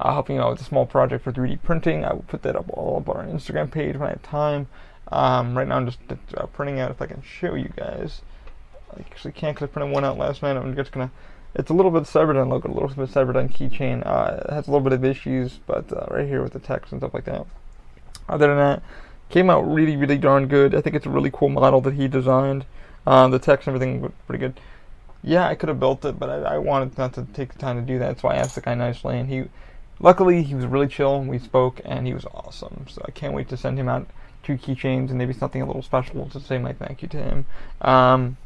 uh, 0.00 0.12
helping 0.12 0.38
out 0.38 0.50
with 0.50 0.60
a 0.60 0.64
small 0.64 0.86
project 0.86 1.24
for 1.24 1.32
3D 1.32 1.62
printing. 1.62 2.04
I 2.04 2.12
will 2.12 2.24
put 2.28 2.42
that 2.42 2.56
up 2.56 2.66
all 2.70 2.98
up 2.98 3.08
on 3.08 3.16
our 3.16 3.24
Instagram 3.24 3.70
page 3.70 3.96
when 3.96 4.08
I 4.08 4.12
have 4.12 4.22
time. 4.22 4.68
Um, 5.10 5.56
right 5.56 5.66
now 5.66 5.76
I'm 5.76 5.86
just 5.86 5.98
uh, 6.36 6.46
printing 6.46 6.80
out 6.80 6.90
if 6.90 7.00
I 7.00 7.06
can 7.06 7.22
show 7.22 7.54
you 7.54 7.72
guys. 7.76 8.22
I 8.94 9.00
actually 9.00 9.32
can't 9.32 9.56
because 9.56 9.68
I 9.68 9.72
printed 9.72 9.92
one 9.92 10.04
out 10.04 10.18
last 10.18 10.42
night. 10.42 10.56
I'm 10.56 10.74
just 10.76 10.92
gonna. 10.92 11.10
It's 11.54 11.70
a 11.70 11.74
little 11.74 11.90
bit 11.90 12.02
Cyberdyne 12.04 12.48
logo, 12.48 12.70
a 12.70 12.72
little 12.72 12.88
bit 12.88 13.08
Cyberdyne 13.08 13.50
keychain. 13.52 14.06
Uh, 14.06 14.42
it 14.44 14.52
has 14.52 14.68
a 14.68 14.70
little 14.70 14.84
bit 14.84 14.92
of 14.92 15.04
issues, 15.04 15.60
but 15.66 15.90
uh, 15.92 16.06
right 16.10 16.28
here 16.28 16.42
with 16.42 16.52
the 16.52 16.58
text 16.58 16.92
and 16.92 17.00
stuff 17.00 17.14
like 17.14 17.24
that. 17.24 17.46
Other 18.28 18.48
than 18.48 18.58
that, 18.58 18.82
came 19.30 19.50
out 19.50 19.60
really, 19.60 19.96
really 19.96 20.18
darn 20.18 20.46
good. 20.46 20.74
I 20.74 20.80
think 20.80 20.94
it's 20.94 21.06
a 21.06 21.10
really 21.10 21.30
cool 21.32 21.48
model 21.48 21.80
that 21.82 21.94
he 21.94 22.06
designed. 22.06 22.66
Um, 23.06 23.30
the 23.30 23.38
text 23.38 23.66
and 23.66 23.74
everything 23.74 24.02
was 24.02 24.12
pretty 24.26 24.40
good. 24.40 24.60
Yeah, 25.22 25.48
I 25.48 25.54
could 25.54 25.68
have 25.68 25.80
built 25.80 26.04
it, 26.04 26.18
but 26.18 26.28
I, 26.28 26.54
I, 26.54 26.58
wanted 26.58 26.96
not 26.96 27.14
to 27.14 27.26
take 27.32 27.52
the 27.52 27.58
time 27.58 27.76
to 27.76 27.82
do 27.82 27.98
that, 27.98 28.20
so 28.20 28.28
I 28.28 28.36
asked 28.36 28.54
the 28.54 28.60
guy 28.60 28.74
nicely, 28.74 29.18
and 29.18 29.28
he 29.28 29.44
Luckily, 30.00 30.42
he 30.42 30.54
was 30.54 30.66
really 30.66 30.88
chill. 30.88 31.22
We 31.22 31.38
spoke, 31.38 31.80
and 31.84 32.06
he 32.06 32.14
was 32.14 32.24
awesome. 32.26 32.86
So 32.88 33.02
I 33.06 33.10
can't 33.10 33.34
wait 33.34 33.48
to 33.48 33.56
send 33.56 33.78
him 33.78 33.88
out 33.88 34.06
two 34.42 34.56
keychains 34.56 35.08
and 35.08 35.18
maybe 35.18 35.32
something 35.32 35.60
a 35.60 35.66
little 35.66 35.82
special 35.82 36.28
to 36.30 36.40
say 36.40 36.58
my 36.58 36.72
thank 36.72 37.02
you 37.02 37.08
to 37.08 37.16
him. 37.18 37.46
Um, 37.80 38.36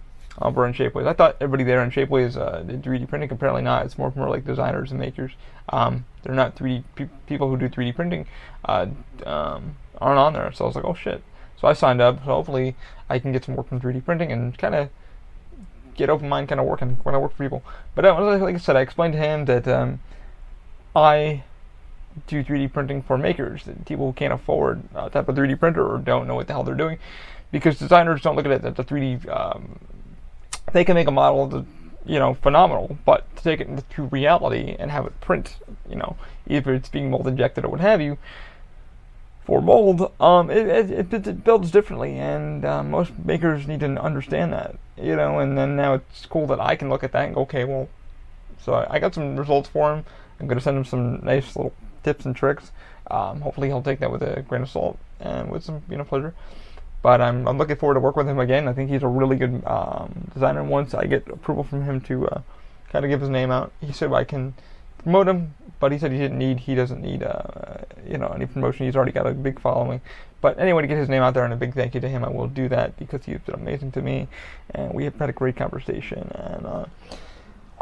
over 0.41 0.67
in 0.67 0.73
Shapeways. 0.73 1.07
I 1.07 1.13
thought 1.13 1.37
everybody 1.41 1.65
there 1.65 1.83
in 1.83 1.91
Shapeways 1.91 2.37
uh, 2.37 2.63
did 2.63 2.83
3D 2.83 3.09
printing. 3.09 3.31
Apparently 3.31 3.63
not. 3.63 3.85
It's 3.85 3.99
more 3.99 4.13
more 4.17 4.29
like 4.29 4.45
designers 4.45 4.91
and 4.91 4.99
makers. 4.99 5.33
Um, 5.69 6.07
they're 6.23 6.35
not 6.35 6.57
3D 6.57 6.85
pe- 6.95 7.09
people 7.27 7.49
who 7.49 7.57
do 7.57 7.69
3D 7.69 7.95
printing. 7.95 8.27
Uh, 8.65 8.87
um, 9.27 9.77
aren't 10.01 10.19
on 10.19 10.33
there. 10.33 10.51
So 10.53 10.65
I 10.65 10.69
was 10.69 10.77
like, 10.77 10.85
oh 10.85 10.95
shit. 10.95 11.23
So 11.61 11.69
I 11.69 11.75
signed 11.75 12.01
up. 12.01 12.19
So 12.21 12.25
hopefully 12.25 12.77
I 13.09 13.19
can 13.19 13.33
get 13.33 13.45
some 13.45 13.57
work 13.57 13.69
from 13.69 13.81
3D 13.81 14.05
printing 14.05 14.33
and 14.33 14.57
kind 14.57 14.75
of 14.75 14.89
get 15.95 16.09
open 16.09 16.29
mind, 16.29 16.49
kind 16.49 16.61
of 16.61 16.67
working 16.67 16.97
when 17.03 17.15
I 17.15 17.19
work 17.19 17.37
for 17.37 17.45
people. 17.45 17.63
But 17.95 18.05
uh, 18.05 18.39
like 18.39 18.55
I 18.55 18.59
said, 18.59 18.77
I 18.77 18.81
explained 18.81 19.13
to 19.13 19.19
him 19.19 19.45
that 19.45 19.69
um, 19.69 20.01
I 20.95 21.45
do 22.27 22.45
3D 22.45 22.73
printing 22.73 23.03
for 23.03 23.17
makers, 23.17 23.63
people 23.87 24.07
who 24.07 24.13
can't 24.13 24.33
afford 24.33 24.83
a 24.95 25.09
type 25.09 25.29
of 25.29 25.37
3D 25.37 25.59
printer 25.59 25.87
or 25.87 25.99
don't 25.99 26.27
know 26.27 26.35
what 26.35 26.47
the 26.47 26.53
hell 26.53 26.63
they're 26.63 26.75
doing, 26.75 26.99
because 27.51 27.79
designers 27.79 28.21
don't 28.21 28.37
look 28.37 28.45
at 28.45 28.53
it 28.53 28.65
as 28.65 28.79
a 28.79 28.85
3D. 28.85 29.29
Um, 29.29 29.79
they 30.73 30.85
can 30.85 30.95
make 30.95 31.09
a 31.09 31.13
model 31.13 31.47
that's 31.47 31.67
you 32.05 32.19
know 32.19 32.35
phenomenal, 32.35 32.99
but 33.05 33.35
to 33.37 33.43
take 33.43 33.61
it 33.61 33.69
into 33.69 34.03
reality 34.05 34.77
and 34.79 34.91
have 34.91 35.07
it 35.07 35.19
print, 35.21 35.57
you 35.89 35.97
know, 35.97 36.17
either 36.47 36.75
it's 36.75 36.89
being 36.89 37.11
mold 37.11 37.27
injected 37.27 37.65
or 37.65 37.69
what 37.69 37.81
have 37.81 38.01
you, 38.01 38.19
for 39.45 39.61
mold, 39.63 40.13
um, 40.21 40.51
it, 40.51 40.91
it, 40.91 41.13
it, 41.15 41.45
builds 41.45 41.71
differently, 41.71 42.17
and 42.17 42.65
uh, 42.65 42.83
most 42.83 43.13
makers 43.25 43.67
need 43.67 43.81
to 43.81 43.87
understand 44.01 44.53
that, 44.53 44.77
you 44.97 45.17
know. 45.17 45.39
And 45.39 45.57
then 45.57 45.77
now 45.77 45.95
it's 45.95 46.27
cool 46.27 46.47
that 46.49 46.61
I 46.61 46.77
can 46.77 46.89
look 46.89 47.03
at 47.03 47.13
that 47.13 47.25
and 47.25 47.35
go, 47.35 47.43
okay, 47.43 47.65
well, 47.65 47.89
so 48.61 48.75
I, 48.75 48.97
I 48.97 48.99
got 48.99 49.15
some 49.15 49.37
results 49.37 49.69
for 49.69 49.95
him 49.95 50.05
I'm 50.43 50.49
going 50.49 50.59
to 50.59 50.65
send 50.65 50.77
him 50.77 50.85
some 50.85 51.21
nice 51.23 51.55
little 51.55 51.73
tips 52.03 52.27
and 52.27 52.35
tricks. 52.35 52.73
Um, 53.11 53.41
hopefully, 53.41 53.69
he'll 53.69 53.83
take 53.83 54.01
that 54.01 54.11
with 54.11 54.23
a 54.23 54.43
grain 54.43 54.63
of 54.63 54.69
salt 54.69 54.99
and 55.21 55.51
with 55.51 55.63
some 55.63 55.83
you 55.89 55.97
know 55.97 56.05
pleasure. 56.05 56.35
But 57.01 57.21
I'm, 57.21 57.47
I'm 57.47 57.59
looking 57.59 57.77
forward 57.77 57.95
to 57.95 58.01
work 58.01 58.17
with 58.17 58.29
him 58.29 58.39
again. 58.39 58.69
I 58.69 58.73
think 58.73 58.91
he's 58.91 59.03
a 59.03 59.09
really 59.09 59.37
good 59.37 59.63
um, 59.67 60.31
designer. 60.35 60.63
Once 60.63 60.95
I 60.95 61.07
get 61.07 61.29
approval 61.29 61.65
from 61.65 61.85
him 61.85 62.01
to 62.03 62.29
uh, 62.29 62.43
kind 62.91 63.05
of 63.05 63.11
give 63.11 63.21
his 63.21 63.31
name 63.31 63.51
out, 63.51 63.73
he 63.81 63.93
said 63.93 64.13
I 64.13 64.25
can 64.25 64.55
promote 64.99 65.29
him. 65.29 65.55
But 65.79 65.93
he 65.93 65.99
said 65.99 66.13
he 66.13 66.19
didn't 66.19 66.39
need 66.39 66.61
he 66.61 66.75
doesn't 66.75 67.01
need 67.01 67.23
uh, 67.23 67.79
you 68.07 68.19
know 68.19 68.29
any 68.29 68.47
promotion. 68.47 68.87
He's 68.87 68.97
already 68.97 69.13
got 69.13 69.27
a 69.27 69.33
big 69.33 69.61
following. 69.61 70.01
But 70.41 70.59
anyway, 70.59 70.83
to 70.83 70.89
get 70.89 70.99
his 70.99 71.09
name 71.09 71.23
out 71.23 71.35
there 71.35 71.45
and 71.45 71.53
a 71.53 71.57
big 71.57 71.75
thank 71.75 71.95
you 71.95 72.01
to 72.01 72.09
him, 72.09 72.25
I 72.25 72.29
will 72.29 72.49
do 72.49 72.69
that 72.69 72.97
because 72.99 73.25
he's 73.25 73.39
been 73.39 73.55
amazing 73.55 73.93
to 73.93 74.03
me, 74.03 74.27
and 74.71 74.93
we 74.93 75.05
have 75.05 75.15
had 75.17 75.29
a 75.29 75.33
great 75.33 75.57
conversation. 75.57 76.29
And 76.35 76.67
uh, 76.67 76.87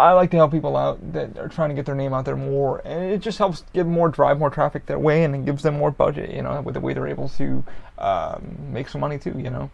I 0.00 0.12
like 0.12 0.30
to 0.30 0.38
help 0.38 0.50
people 0.50 0.78
out 0.78 1.12
that 1.12 1.38
are 1.38 1.48
trying 1.48 1.68
to 1.68 1.74
get 1.74 1.84
their 1.84 1.94
name 1.94 2.14
out 2.14 2.24
there 2.24 2.36
more, 2.36 2.80
and 2.86 3.04
it 3.04 3.20
just 3.20 3.36
helps 3.36 3.64
give 3.74 3.86
more 3.86 4.08
drive, 4.08 4.38
more 4.38 4.48
traffic 4.48 4.86
their 4.86 4.98
way, 4.98 5.24
and 5.24 5.34
it 5.34 5.44
gives 5.44 5.62
them 5.62 5.76
more 5.76 5.90
budget. 5.90 6.30
You 6.30 6.40
know, 6.40 6.60
with 6.62 6.74
the 6.74 6.80
way 6.80 6.94
they're 6.94 7.06
able 7.06 7.28
to 7.28 7.62
um, 7.98 8.56
make 8.72 8.88
some 8.88 9.02
money 9.02 9.18
too. 9.18 9.34
You 9.36 9.50
know, 9.50 9.70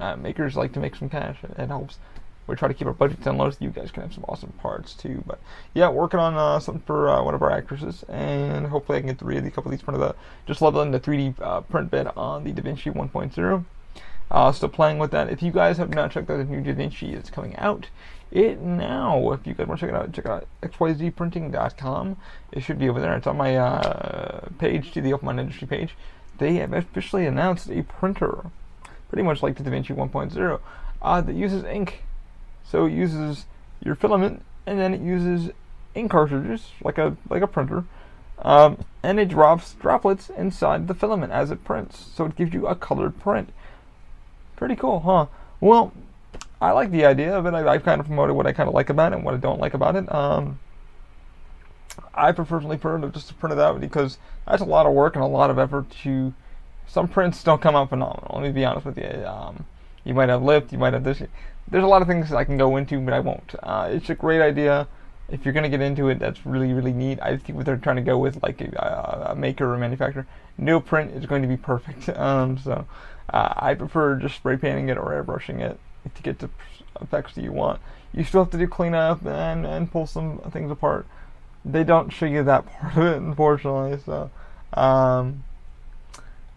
uh, 0.00 0.14
makers 0.16 0.54
like 0.56 0.72
to 0.74 0.80
make 0.80 0.94
some 0.94 1.08
cash. 1.08 1.38
It, 1.42 1.58
it, 1.58 1.66
helps. 1.68 1.98
We 2.46 2.54
try 2.54 2.68
to 2.68 2.74
keep 2.74 2.86
our 2.86 2.92
budgets 2.92 3.24
down 3.24 3.38
low 3.38 3.50
so 3.50 3.56
you 3.60 3.70
guys 3.70 3.90
can 3.90 4.02
have 4.02 4.14
some 4.14 4.24
awesome 4.28 4.52
parts 4.60 4.94
too. 4.94 5.24
But 5.26 5.40
yeah, 5.72 5.88
working 5.88 6.20
on 6.20 6.34
uh, 6.34 6.60
something 6.60 6.84
for 6.86 7.08
uh, 7.08 7.24
one 7.24 7.34
of 7.34 7.42
our 7.42 7.50
actresses, 7.50 8.04
and 8.08 8.68
hopefully 8.68 8.98
I 8.98 9.00
can 9.00 9.08
get 9.08 9.18
to 9.18 9.24
read 9.24 9.44
a 9.44 9.50
couple 9.50 9.72
of 9.72 9.76
these 9.76 9.82
print 9.82 10.00
of 10.00 10.08
the 10.08 10.14
just 10.46 10.62
leveling 10.62 10.92
the 10.92 11.00
3D 11.00 11.40
uh, 11.40 11.62
print 11.62 11.90
bed 11.90 12.08
on 12.16 12.44
the 12.44 12.52
DaVinci 12.52 12.94
1.0. 12.94 13.64
Uh, 14.30 14.50
still 14.52 14.68
playing 14.68 14.98
with 14.98 15.10
that. 15.12 15.28
If 15.28 15.42
you 15.42 15.52
guys 15.52 15.78
have 15.78 15.90
not 15.90 16.10
checked 16.10 16.30
out 16.30 16.38
the 16.38 16.44
new 16.44 16.60
DaVinci, 16.60 17.14
it's 17.14 17.30
coming 17.30 17.54
out 17.56 17.88
it 18.34 18.60
now. 18.60 19.32
If 19.32 19.46
you 19.46 19.54
guys 19.54 19.68
want 19.68 19.80
to 19.80 19.86
check 19.86 19.94
it 19.94 19.96
out, 19.96 20.12
check 20.12 20.26
out 20.26 20.46
xyzprinting.com. 20.62 22.16
It 22.52 22.60
should 22.60 22.78
be 22.78 22.88
over 22.88 23.00
there. 23.00 23.16
It's 23.16 23.26
on 23.26 23.36
my 23.36 23.56
uh, 23.56 24.48
page 24.58 24.90
to 24.92 25.00
the 25.00 25.12
Open 25.12 25.26
Mind 25.26 25.40
Industry 25.40 25.68
page. 25.68 25.94
They 26.38 26.56
have 26.56 26.72
officially 26.72 27.26
announced 27.26 27.70
a 27.70 27.82
printer, 27.84 28.50
pretty 29.08 29.22
much 29.22 29.42
like 29.42 29.56
the 29.56 29.62
DaVinci 29.62 29.94
1.0, 29.94 30.60
uh, 31.00 31.20
that 31.20 31.34
uses 31.34 31.62
ink. 31.64 32.02
So 32.64 32.86
it 32.86 32.92
uses 32.92 33.46
your 33.80 33.94
filament, 33.94 34.42
and 34.66 34.80
then 34.80 34.92
it 34.94 35.00
uses 35.00 35.52
ink 35.94 36.10
cartridges, 36.10 36.70
like 36.82 36.98
a 36.98 37.16
like 37.28 37.42
a 37.42 37.46
printer, 37.46 37.84
um, 38.40 38.78
and 39.02 39.20
it 39.20 39.28
drops 39.28 39.74
droplets 39.74 40.28
inside 40.30 40.88
the 40.88 40.94
filament 40.94 41.32
as 41.32 41.52
it 41.52 41.62
prints. 41.62 42.10
So 42.16 42.24
it 42.24 42.34
gives 42.34 42.52
you 42.52 42.66
a 42.66 42.74
colored 42.74 43.20
print. 43.20 43.50
Pretty 44.56 44.76
cool, 44.76 45.00
huh? 45.00 45.26
Well, 45.60 45.92
I 46.60 46.70
like 46.70 46.90
the 46.90 47.04
idea 47.04 47.36
of 47.36 47.46
it. 47.46 47.54
I, 47.54 47.72
have 47.72 47.84
kind 47.84 48.00
of 48.00 48.06
promoted 48.06 48.36
what 48.36 48.46
I 48.46 48.52
kind 48.52 48.68
of 48.68 48.74
like 48.74 48.90
about 48.90 49.12
it 49.12 49.16
and 49.16 49.24
what 49.24 49.34
I 49.34 49.38
don't 49.38 49.60
like 49.60 49.74
about 49.74 49.96
it. 49.96 50.12
Um, 50.12 50.58
I 52.14 52.32
personally 52.32 52.76
prefer 52.76 52.98
to 52.98 53.08
just 53.08 53.28
to 53.28 53.34
print 53.34 53.52
it 53.52 53.58
out 53.58 53.80
because 53.80 54.18
that's 54.46 54.62
a 54.62 54.66
lot 54.66 54.86
of 54.86 54.92
work 54.92 55.14
and 55.16 55.24
a 55.24 55.28
lot 55.28 55.50
of 55.50 55.58
effort 55.58 55.90
to. 56.02 56.32
Some 56.86 57.08
prints 57.08 57.42
don't 57.42 57.62
come 57.62 57.74
out 57.74 57.88
phenomenal. 57.88 58.30
Let 58.34 58.42
me 58.42 58.52
be 58.52 58.64
honest 58.64 58.86
with 58.86 58.98
you. 58.98 59.24
Um, 59.26 59.64
you 60.04 60.14
might 60.14 60.28
have 60.28 60.42
lift, 60.42 60.70
you 60.70 60.78
might 60.78 60.92
have 60.92 61.02
this. 61.02 61.22
There's 61.66 61.84
a 61.84 61.88
lot 61.88 62.02
of 62.02 62.08
things 62.08 62.30
I 62.32 62.44
can 62.44 62.58
go 62.58 62.76
into, 62.76 63.00
but 63.00 63.14
I 63.14 63.20
won't. 63.20 63.54
Uh, 63.62 63.88
it's 63.90 64.10
a 64.10 64.14
great 64.14 64.42
idea. 64.42 64.86
If 65.28 65.44
you're 65.44 65.54
gonna 65.54 65.68
get 65.68 65.80
into 65.80 66.08
it, 66.08 66.18
that's 66.18 66.44
really 66.44 66.72
really 66.72 66.92
neat. 66.92 67.18
I 67.20 67.36
think 67.36 67.56
what 67.56 67.66
they're 67.66 67.76
trying 67.76 67.96
to 67.96 68.02
go 68.02 68.18
with, 68.18 68.42
like 68.42 68.60
a, 68.60 69.28
a 69.30 69.34
maker 69.34 69.72
or 69.72 69.78
manufacturer, 69.78 70.26
print 70.80 71.12
is 71.12 71.26
going 71.26 71.42
to 71.42 71.48
be 71.48 71.56
perfect. 71.56 72.08
Um, 72.16 72.58
so 72.58 72.86
uh, 73.32 73.54
I 73.56 73.74
prefer 73.74 74.16
just 74.16 74.36
spray 74.36 74.56
painting 74.56 74.88
it 74.88 74.96
or 74.96 75.10
airbrushing 75.10 75.60
it 75.60 75.78
to 76.14 76.22
get 76.22 76.38
the 76.38 76.48
effects 77.00 77.34
that 77.34 77.42
you 77.42 77.52
want. 77.52 77.80
You 78.12 78.24
still 78.24 78.44
have 78.44 78.52
to 78.52 78.58
do 78.58 78.68
cleanup 78.68 79.24
and 79.26 79.66
and 79.66 79.90
pull 79.90 80.06
some 80.06 80.38
things 80.52 80.70
apart. 80.70 81.06
They 81.64 81.84
don't 81.84 82.10
show 82.10 82.26
you 82.26 82.44
that 82.44 82.66
part 82.80 82.96
of 82.96 83.04
it, 83.04 83.16
unfortunately. 83.16 83.98
So. 84.04 84.30
Um, 84.74 85.44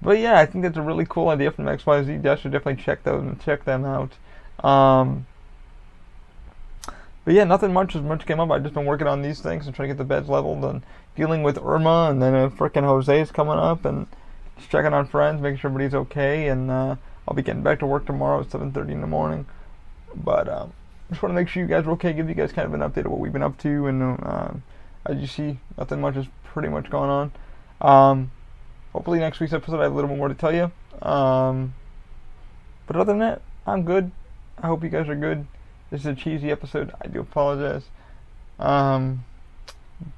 but 0.02 0.20
yeah, 0.20 0.40
I 0.40 0.46
think 0.46 0.64
that's 0.64 0.78
a 0.78 0.82
really 0.82 1.06
cool 1.06 1.30
idea 1.30 1.52
from 1.52 1.66
XYZ. 1.66 2.08
You 2.08 2.38
should 2.38 2.52
definitely 2.52 2.84
check 2.84 3.04
those 3.04 3.36
check 3.44 3.66
them 3.66 3.86
out. 3.86 4.12
Um, 4.64 5.26
but 7.28 7.36
yeah, 7.36 7.44
nothing 7.44 7.74
much 7.74 7.94
as 7.94 8.02
much 8.02 8.26
came 8.26 8.40
up. 8.40 8.50
I've 8.50 8.64
just 8.64 8.74
been 8.74 8.86
working 8.86 9.06
on 9.06 9.22
these 9.22 9.42
things 9.42 9.66
and 9.66 9.76
trying 9.76 9.90
to 9.90 9.94
get 9.94 9.98
the 9.98 10.06
beds 10.06 10.30
leveled 10.30 10.64
and 10.64 10.82
dealing 11.18 11.44
with 11.44 11.58
Irma 11.58 12.08
and 12.10 12.22
then 12.22 12.34
a 12.34 12.50
freaking 12.50 12.86
Jose's 12.86 13.34
coming 13.34 13.58
up 13.58 13.84
and 13.84 14.08
just 14.56 14.70
checking 14.70 14.94
on 14.94 15.06
friends, 15.06 15.42
making 15.42 15.58
sure 15.58 15.70
everybody's 15.70 15.94
okay. 15.94 16.48
And 16.48 16.72
uh, 16.72 16.96
I'll 17.28 17.36
be 17.36 17.42
getting 17.42 17.64
back 17.64 17.80
to 17.80 17.86
work 17.86 18.06
tomorrow 18.06 18.40
at 18.40 18.48
7:30 18.48 18.92
in 18.92 19.02
the 19.02 19.08
morning. 19.08 19.46
But 20.16 20.48
um, 20.48 20.72
just 21.10 21.22
want 21.22 21.32
to 21.32 21.36
make 21.36 21.50
sure 21.50 21.62
you 21.62 21.68
guys 21.68 21.86
are 21.86 21.92
okay. 21.92 22.14
Give 22.14 22.30
you 22.30 22.34
guys 22.34 22.54
kind 22.54 22.66
of 22.66 22.74
an 22.74 22.80
update 22.80 23.04
of 23.04 23.12
what 23.12 23.20
we've 23.20 23.34
been 23.34 23.44
up 23.44 23.58
to. 23.58 23.88
And 23.88 24.24
uh, 24.24 24.52
as 25.06 25.18
you 25.18 25.28
see, 25.28 25.60
nothing 25.78 26.00
much 26.00 26.16
is 26.16 26.28
pretty 26.46 26.70
much 26.70 26.90
going 26.90 27.10
on. 27.10 27.32
Um, 27.82 28.32
hopefully 28.94 29.20
next 29.20 29.42
week's 29.42 29.52
episode 29.52 29.82
I 29.82 29.84
have 29.84 29.92
a 29.92 29.96
little 29.96 30.10
bit 30.10 30.18
more 30.18 30.30
to 30.30 30.34
tell 30.34 30.56
you. 30.56 30.72
Um, 31.06 31.74
but 32.86 32.96
other 32.96 33.12
than 33.12 33.20
that, 33.20 33.42
I'm 33.66 33.84
good. 33.84 34.12
I 34.64 34.68
hope 34.68 34.82
you 34.82 34.90
guys 34.90 35.10
are 35.10 35.16
good. 35.16 35.46
This 35.90 36.02
is 36.02 36.08
a 36.08 36.16
cheesy 36.16 36.52
episode. 36.52 36.94
I 37.02 37.08
do 37.08 37.22
apologize. 37.22 37.86
Um, 38.60 39.24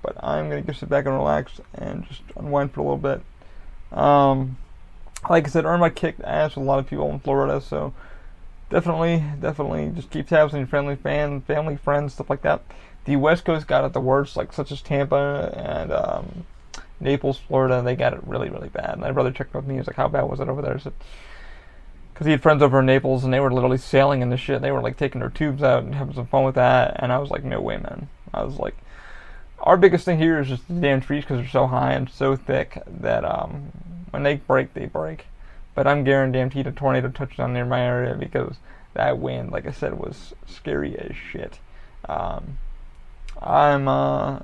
but 0.01 0.21
I'm 0.23 0.49
gonna 0.49 0.62
just 0.62 0.79
sit 0.79 0.89
back 0.89 1.05
and 1.05 1.15
relax 1.15 1.62
and 1.73 2.05
just 2.08 2.21
unwind 2.36 2.71
for 2.71 2.82
a 2.82 2.84
little 2.84 2.97
bit. 2.97 3.21
Um, 3.97 4.58
like 5.29 5.45
I 5.45 5.49
said, 5.49 5.65
Irma 5.65 5.89
kicked 5.89 6.21
ass 6.21 6.55
with 6.55 6.65
a 6.65 6.67
lot 6.67 6.79
of 6.79 6.88
people 6.88 7.10
in 7.12 7.19
Florida, 7.19 7.62
so 7.62 7.93
definitely, 8.69 9.23
definitely 9.39 9.91
just 9.95 10.10
keep 10.10 10.27
tabs 10.27 10.53
on 10.53 10.60
your 10.60 10.67
family, 10.67 10.95
fan, 10.95 11.41
family, 11.41 11.75
friends, 11.75 12.13
stuff 12.13 12.29
like 12.29 12.41
that. 12.43 12.62
The 13.05 13.15
West 13.15 13.45
Coast 13.45 13.67
got 13.67 13.86
it 13.86 13.93
the 13.93 14.01
worst, 14.01 14.36
like 14.38 14.53
such 14.53 14.71
as 14.71 14.82
Tampa 14.82 15.53
and 15.55 15.91
um, 15.91 16.45
Naples, 16.99 17.38
Florida. 17.38 17.82
They 17.82 17.95
got 17.95 18.13
it 18.13 18.25
really, 18.25 18.49
really 18.49 18.69
bad. 18.69 18.99
My 18.99 19.12
brother 19.12 19.32
checked 19.32 19.53
with 19.53 19.65
me. 19.65 19.75
He 19.75 19.79
was 19.79 19.88
like, 19.88 19.95
"How 19.95 20.08
bad 20.08 20.23
was 20.23 20.39
it 20.39 20.49
over 20.49 20.62
there?" 20.62 20.75
I 20.75 20.79
said, 20.79 20.93
because 22.19 22.27
he 22.27 22.32
had 22.32 22.41
friends 22.41 22.62
over 22.62 22.82
in 22.82 22.86
Naples 22.86 23.23
and 23.23 23.34
they 23.34 23.39
were 23.39 23.49
literally 23.49 23.77
sailing 23.77 24.21
in 24.21 24.29
the 24.29 24.36
shit. 24.36 24.62
They 24.62 24.73
were 24.73 24.82
like 24.82 24.97
taking 24.97 25.21
their 25.21 25.29
tubes 25.29 25.63
out 25.63 25.84
and 25.84 25.95
having 25.95 26.15
some 26.15 26.27
fun 26.27 26.43
with 26.43 26.55
that. 26.55 27.01
And 27.01 27.13
I 27.13 27.17
was 27.17 27.32
like, 27.32 27.45
no 27.45 27.62
way, 27.62 27.77
man. 27.77 28.10
I 28.34 28.43
was 28.43 28.60
like, 28.60 28.75
our 29.62 29.77
biggest 29.77 30.03
thing 30.03 30.17
here 30.17 30.38
is 30.38 30.49
just 30.49 30.67
the 30.67 30.73
damn 30.73 30.99
trees 30.99 31.23
because 31.23 31.38
they're 31.38 31.47
so 31.47 31.67
high 31.67 31.93
and 31.93 32.10
so 32.10 32.36
thick 32.36 32.84
that 32.86 33.23
um, 33.23 33.71
when 34.10 34.23
they 34.23 34.36
break, 34.36 34.73
they 34.73 34.86
break. 34.86 35.27
But 35.75 35.88
I'm 35.88 36.03
guaranteed 36.03 36.67
a 36.67 36.73
tornado 36.73 37.08
touched 37.08 37.38
down 37.38 37.53
near 37.53 37.63
my 37.63 37.79
area 37.79 38.15
because 38.15 38.58
that 38.95 39.17
wind, 39.17 39.53
like 39.53 39.65
I 39.65 39.71
said, 39.71 39.97
was 39.97 40.34
scary 40.45 40.99
as 40.99 41.15
shit. 41.15 41.60
Um, 42.10 42.58
I'm 43.41 43.88
uh, 43.88 44.39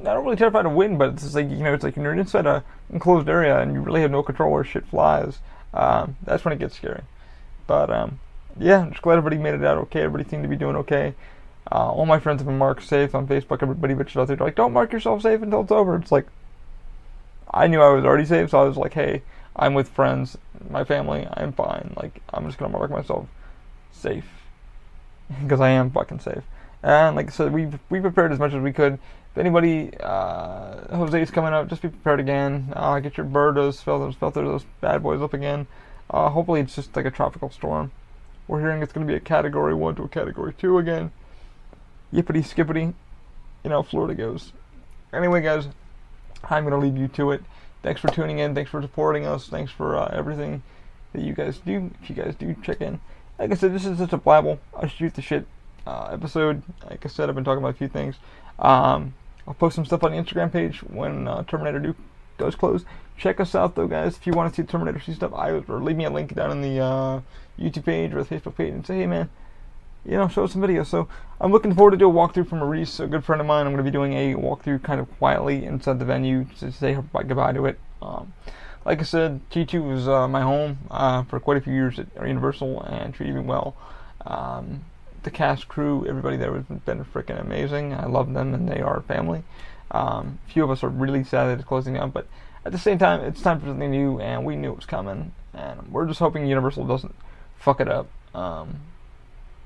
not 0.00 0.22
really 0.22 0.36
terrified 0.36 0.64
of 0.64 0.74
wind, 0.74 1.00
but 1.00 1.14
it's 1.14 1.34
like 1.34 1.50
you 1.50 1.56
know, 1.56 1.74
it's 1.74 1.82
like 1.82 1.96
when 1.96 2.04
you're 2.04 2.14
inside 2.14 2.46
a 2.46 2.62
enclosed 2.92 3.28
area 3.28 3.58
and 3.58 3.72
you 3.74 3.80
really 3.80 4.02
have 4.02 4.12
no 4.12 4.22
control 4.22 4.52
where 4.52 4.62
shit 4.62 4.86
flies 4.86 5.40
um, 5.74 6.16
that's 6.24 6.44
when 6.44 6.52
it 6.52 6.58
gets 6.58 6.76
scary. 6.76 7.02
But 7.66 7.90
um, 7.90 8.18
yeah, 8.58 8.80
I'm 8.80 8.90
just 8.90 9.02
glad 9.02 9.18
everybody 9.18 9.38
made 9.38 9.54
it 9.54 9.64
out 9.64 9.78
okay. 9.78 10.02
Everybody 10.02 10.28
seemed 10.28 10.42
to 10.42 10.48
be 10.48 10.56
doing 10.56 10.76
okay. 10.76 11.14
Uh, 11.70 11.92
all 11.92 12.06
my 12.06 12.18
friends 12.18 12.40
have 12.40 12.46
been 12.46 12.58
marked 12.58 12.82
safe 12.82 13.14
on 13.14 13.26
Facebook. 13.26 13.62
Everybody 13.62 13.94
bitches 13.94 14.20
out 14.20 14.28
there. 14.28 14.36
Like, 14.36 14.56
don't 14.56 14.72
mark 14.72 14.92
yourself 14.92 15.22
safe 15.22 15.42
until 15.42 15.60
it's 15.60 15.70
over. 15.70 15.96
It's 15.96 16.10
like, 16.10 16.26
I 17.52 17.66
knew 17.66 17.80
I 17.80 17.92
was 17.92 18.04
already 18.04 18.24
safe, 18.24 18.50
so 18.50 18.60
I 18.60 18.64
was 18.64 18.76
like, 18.76 18.94
hey, 18.94 19.22
I'm 19.54 19.74
with 19.74 19.88
friends, 19.88 20.38
my 20.68 20.84
family, 20.84 21.28
I'm 21.34 21.52
fine. 21.52 21.92
Like, 21.96 22.22
I'm 22.32 22.46
just 22.46 22.58
gonna 22.58 22.76
mark 22.76 22.90
myself 22.90 23.28
safe 23.92 24.26
because 25.42 25.60
I 25.60 25.70
am 25.70 25.90
fucking 25.90 26.20
safe. 26.20 26.42
And 26.82 27.14
like 27.14 27.28
I 27.28 27.30
said, 27.30 27.52
we 27.52 27.68
we 27.90 28.00
prepared 28.00 28.32
as 28.32 28.38
much 28.38 28.54
as 28.54 28.62
we 28.62 28.72
could. 28.72 28.98
If 29.32 29.38
anybody, 29.38 29.92
uh, 30.00 30.96
Jose's 30.96 31.30
coming 31.30 31.52
up, 31.52 31.68
just 31.68 31.82
be 31.82 31.88
prepared 31.88 32.18
again. 32.18 32.72
Uh, 32.74 32.98
get 32.98 33.16
your 33.16 33.26
birdos, 33.26 33.82
filters, 33.82 34.16
filter 34.16 34.44
those 34.44 34.64
bad 34.80 35.02
boys 35.02 35.22
up 35.22 35.32
again. 35.32 35.68
Uh, 36.10 36.28
hopefully 36.30 36.60
it's 36.60 36.74
just 36.74 36.96
like 36.96 37.04
a 37.04 37.10
tropical 37.10 37.50
storm. 37.50 37.92
We're 38.48 38.60
hearing 38.60 38.82
it's 38.82 38.92
going 38.92 39.06
to 39.06 39.12
be 39.12 39.16
a 39.16 39.20
Category 39.20 39.74
1 39.74 39.94
to 39.96 40.02
a 40.02 40.08
Category 40.08 40.52
2 40.52 40.78
again. 40.78 41.12
Yippity 42.12 42.44
skippity. 42.44 42.94
You 43.62 43.70
know, 43.70 43.84
Florida 43.84 44.14
goes. 44.14 44.52
Anyway, 45.12 45.40
guys, 45.42 45.68
I'm 46.44 46.64
going 46.64 46.72
to 46.72 46.84
leave 46.84 46.96
you 46.96 47.06
to 47.08 47.30
it. 47.30 47.44
Thanks 47.84 48.00
for 48.00 48.08
tuning 48.08 48.40
in. 48.40 48.54
Thanks 48.54 48.70
for 48.72 48.82
supporting 48.82 49.26
us. 49.26 49.46
Thanks 49.46 49.70
for 49.70 49.96
uh, 49.96 50.10
everything 50.12 50.64
that 51.12 51.22
you 51.22 51.34
guys 51.34 51.58
do. 51.58 51.92
If 52.02 52.10
you 52.10 52.16
guys 52.16 52.34
do 52.34 52.56
check 52.62 52.80
in. 52.80 53.00
Like 53.38 53.52
I 53.52 53.54
said, 53.54 53.72
this 53.72 53.86
is 53.86 53.98
just 53.98 54.12
a 54.12 54.18
blabble. 54.18 54.58
I 54.76 54.88
shoot 54.88 55.14
the 55.14 55.22
shit 55.22 55.46
uh, 55.86 56.08
episode. 56.12 56.62
Like 56.88 57.06
I 57.06 57.08
said, 57.08 57.28
I've 57.28 57.34
been 57.36 57.44
talking 57.44 57.62
about 57.62 57.74
a 57.74 57.78
few 57.78 57.88
things. 57.88 58.16
Um, 58.58 59.14
I'll 59.50 59.54
post 59.54 59.74
some 59.74 59.84
stuff 59.84 60.04
on 60.04 60.12
the 60.12 60.16
Instagram 60.16 60.52
page 60.52 60.78
when 60.84 61.26
uh, 61.26 61.42
Terminator 61.42 61.80
2 61.80 61.96
does 62.38 62.54
close. 62.54 62.84
Check 63.16 63.40
us 63.40 63.56
out 63.56 63.74
though, 63.74 63.88
guys. 63.88 64.16
If 64.16 64.24
you 64.24 64.32
want 64.32 64.54
to 64.54 64.62
see 64.62 64.64
Terminator 64.64 65.00
2 65.00 65.14
stuff, 65.14 65.34
I 65.34 65.50
or 65.50 65.80
leave 65.80 65.96
me 65.96 66.04
a 66.04 66.10
link 66.10 66.36
down 66.36 66.52
in 66.52 66.62
the 66.62 66.78
uh, 66.78 67.20
YouTube 67.58 67.84
page 67.84 68.14
or 68.14 68.22
the 68.22 68.32
Facebook 68.32 68.56
page 68.56 68.72
and 68.72 68.86
say, 68.86 68.98
hey 68.98 69.08
man, 69.08 69.28
you 70.04 70.12
know, 70.12 70.28
show 70.28 70.44
us 70.44 70.52
some 70.52 70.62
videos. 70.62 70.86
So 70.86 71.08
I'm 71.40 71.50
looking 71.50 71.74
forward 71.74 71.90
to 71.90 71.96
do 71.96 72.08
a 72.08 72.12
walkthrough 72.12 72.48
from 72.48 72.60
Maurice, 72.60 73.00
a 73.00 73.08
good 73.08 73.24
friend 73.24 73.40
of 73.40 73.46
mine. 73.48 73.66
I'm 73.66 73.72
going 73.72 73.84
to 73.84 73.90
be 73.90 73.92
doing 73.92 74.12
a 74.12 74.34
walkthrough 74.36 74.84
kind 74.84 75.00
of 75.00 75.10
quietly 75.18 75.64
inside 75.64 75.98
the 75.98 76.04
venue 76.04 76.46
to 76.60 76.70
say 76.70 76.96
goodbye 77.12 77.52
to 77.52 77.66
it. 77.66 77.80
Um, 78.00 78.32
like 78.84 79.00
I 79.00 79.02
said, 79.02 79.40
T2 79.50 79.84
was 79.84 80.06
uh, 80.06 80.28
my 80.28 80.42
home 80.42 80.78
uh, 80.92 81.24
for 81.24 81.40
quite 81.40 81.56
a 81.56 81.60
few 81.60 81.72
years 81.72 81.98
at 81.98 82.06
Universal 82.14 82.82
and 82.82 83.12
treated 83.12 83.34
me 83.34 83.40
well. 83.40 83.74
Um, 84.24 84.84
the 85.22 85.30
cast, 85.30 85.68
crew, 85.68 86.06
everybody 86.08 86.36
there 86.36 86.54
has 86.54 86.64
been 86.64 87.04
freaking 87.04 87.40
amazing. 87.40 87.94
I 87.94 88.06
love 88.06 88.32
them, 88.32 88.54
and 88.54 88.68
they 88.68 88.80
are 88.80 89.00
family. 89.02 89.42
Um, 89.90 90.38
a 90.46 90.52
few 90.52 90.64
of 90.64 90.70
us 90.70 90.82
are 90.82 90.88
really 90.88 91.24
sad 91.24 91.46
that 91.46 91.58
it's 91.58 91.68
closing 91.68 91.94
down, 91.94 92.10
but 92.10 92.26
at 92.64 92.72
the 92.72 92.78
same 92.78 92.98
time, 92.98 93.20
it's 93.20 93.40
time 93.40 93.60
for 93.60 93.66
something 93.66 93.90
new, 93.90 94.20
and 94.20 94.44
we 94.44 94.56
knew 94.56 94.70
it 94.70 94.76
was 94.76 94.86
coming, 94.86 95.32
and 95.54 95.90
we're 95.90 96.06
just 96.06 96.20
hoping 96.20 96.46
Universal 96.46 96.86
doesn't 96.86 97.14
fuck 97.56 97.80
it 97.80 97.88
up. 97.88 98.08
Um, 98.34 98.80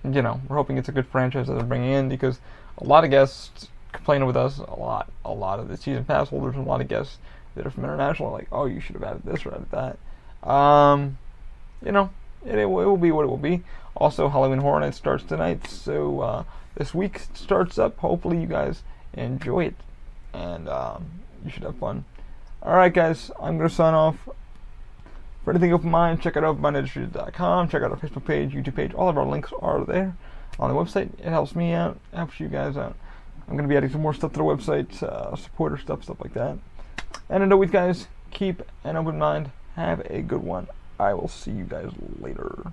you 0.05 0.23
know, 0.23 0.41
we're 0.49 0.57
hoping 0.57 0.79
it's 0.79 0.89
a 0.89 0.93
good 0.93 1.07
franchise 1.07 1.47
that 1.47 1.55
they're 1.55 1.65
bringing 1.65 1.93
in 1.93 2.09
because 2.09 2.41
a 2.79 2.85
lot 2.85 3.05
of 3.05 3.11
guests 3.11 3.69
complaining 3.93 4.27
with 4.27 4.37
us, 4.37 4.59
a 4.59 4.75
lot, 4.75 5.11
a 5.25 5.33
lot 5.33 5.61
of 5.61 5.69
the 5.69 5.77
season 5.77 6.05
pass 6.05 6.29
holders, 6.29 6.55
and 6.55 6.67
a 6.67 6.69
lot 6.69 6.81
of 6.81 6.89
guests 6.89 7.19
that 7.55 7.67
are 7.67 7.71
from 7.71 7.85
international 7.85 8.29
are 8.29 8.33
like, 8.33 8.49
oh, 8.53 8.67
you 8.67 8.81
should 8.81 8.95
have 8.95 9.05
added 9.05 9.23
this 9.25 9.47
or 9.47 9.55
added 9.55 9.71
that. 9.71 10.49
Um, 10.49 11.19
you 11.85 11.93
know, 11.93 12.11
it, 12.45 12.59
it, 12.59 12.67
will 12.67 12.97
be 12.97 13.11
what 13.11 13.25
it 13.25 13.29
will 13.29 13.37
be. 13.37 13.63
Also, 13.97 14.29
Halloween 14.29 14.59
Horror 14.59 14.81
Night 14.81 14.95
starts 14.95 15.25
tonight, 15.25 15.67
so 15.69 16.21
uh, 16.21 16.45
this 16.75 16.95
week 16.95 17.21
starts 17.35 17.79
up. 17.79 17.99
Hopefully, 17.99 18.41
you 18.41 18.47
guys 18.47 18.83
enjoy 19.13 19.67
it, 19.67 19.75
and 20.33 20.69
um, 20.69 21.07
you 21.45 21.51
should 21.51 21.63
have 21.63 21.77
fun. 21.77 22.05
All 22.63 22.77
right, 22.77 22.93
guys, 22.93 23.31
I'm 23.41 23.57
gonna 23.57 23.69
sign 23.69 23.95
off. 23.95 24.29
For 25.45 25.51
anything 25.51 25.75
open 25.75 25.91
mind, 25.91 26.23
check 26.23 26.39
out 26.39 26.45
openmindindustries.com. 26.45 27.69
Check 27.69 27.83
out 27.83 27.91
our 27.91 27.99
Facebook 27.99 28.25
page, 28.25 28.53
YouTube 28.53 28.77
page. 28.77 28.95
All 28.95 29.11
of 29.11 29.19
our 29.19 29.27
links 29.27 29.53
are 29.61 29.85
there 29.85 30.17
on 30.59 30.71
the 30.71 30.75
website. 30.75 31.11
It 31.19 31.29
helps 31.29 31.55
me 31.55 31.73
out, 31.73 31.99
helps 32.15 32.41
you 32.41 32.49
guys 32.49 32.77
out. 32.79 32.97
I'm 33.47 33.57
gonna 33.57 33.69
be 33.69 33.77
adding 33.77 33.91
some 33.91 34.01
more 34.01 34.15
stuff 34.15 34.33
to 34.33 34.39
the 34.39 34.45
website, 34.45 35.03
uh, 35.03 35.37
supporter 35.37 35.77
stuff, 35.77 36.05
stuff 36.05 36.21
like 36.21 36.33
that. 36.35 36.57
And 37.29 37.43
as 37.43 37.53
always, 37.53 37.71
guys, 37.71 38.09
keep 38.31 38.63
an 38.83 38.97
open 38.97 39.19
mind. 39.19 39.51
Have 39.77 40.01
a 40.09 40.23
good 40.23 40.43
one. 40.43 40.67
I 40.99 41.15
will 41.15 41.29
see 41.29 41.51
you 41.51 41.65
guys 41.65 41.91
later. 42.21 42.73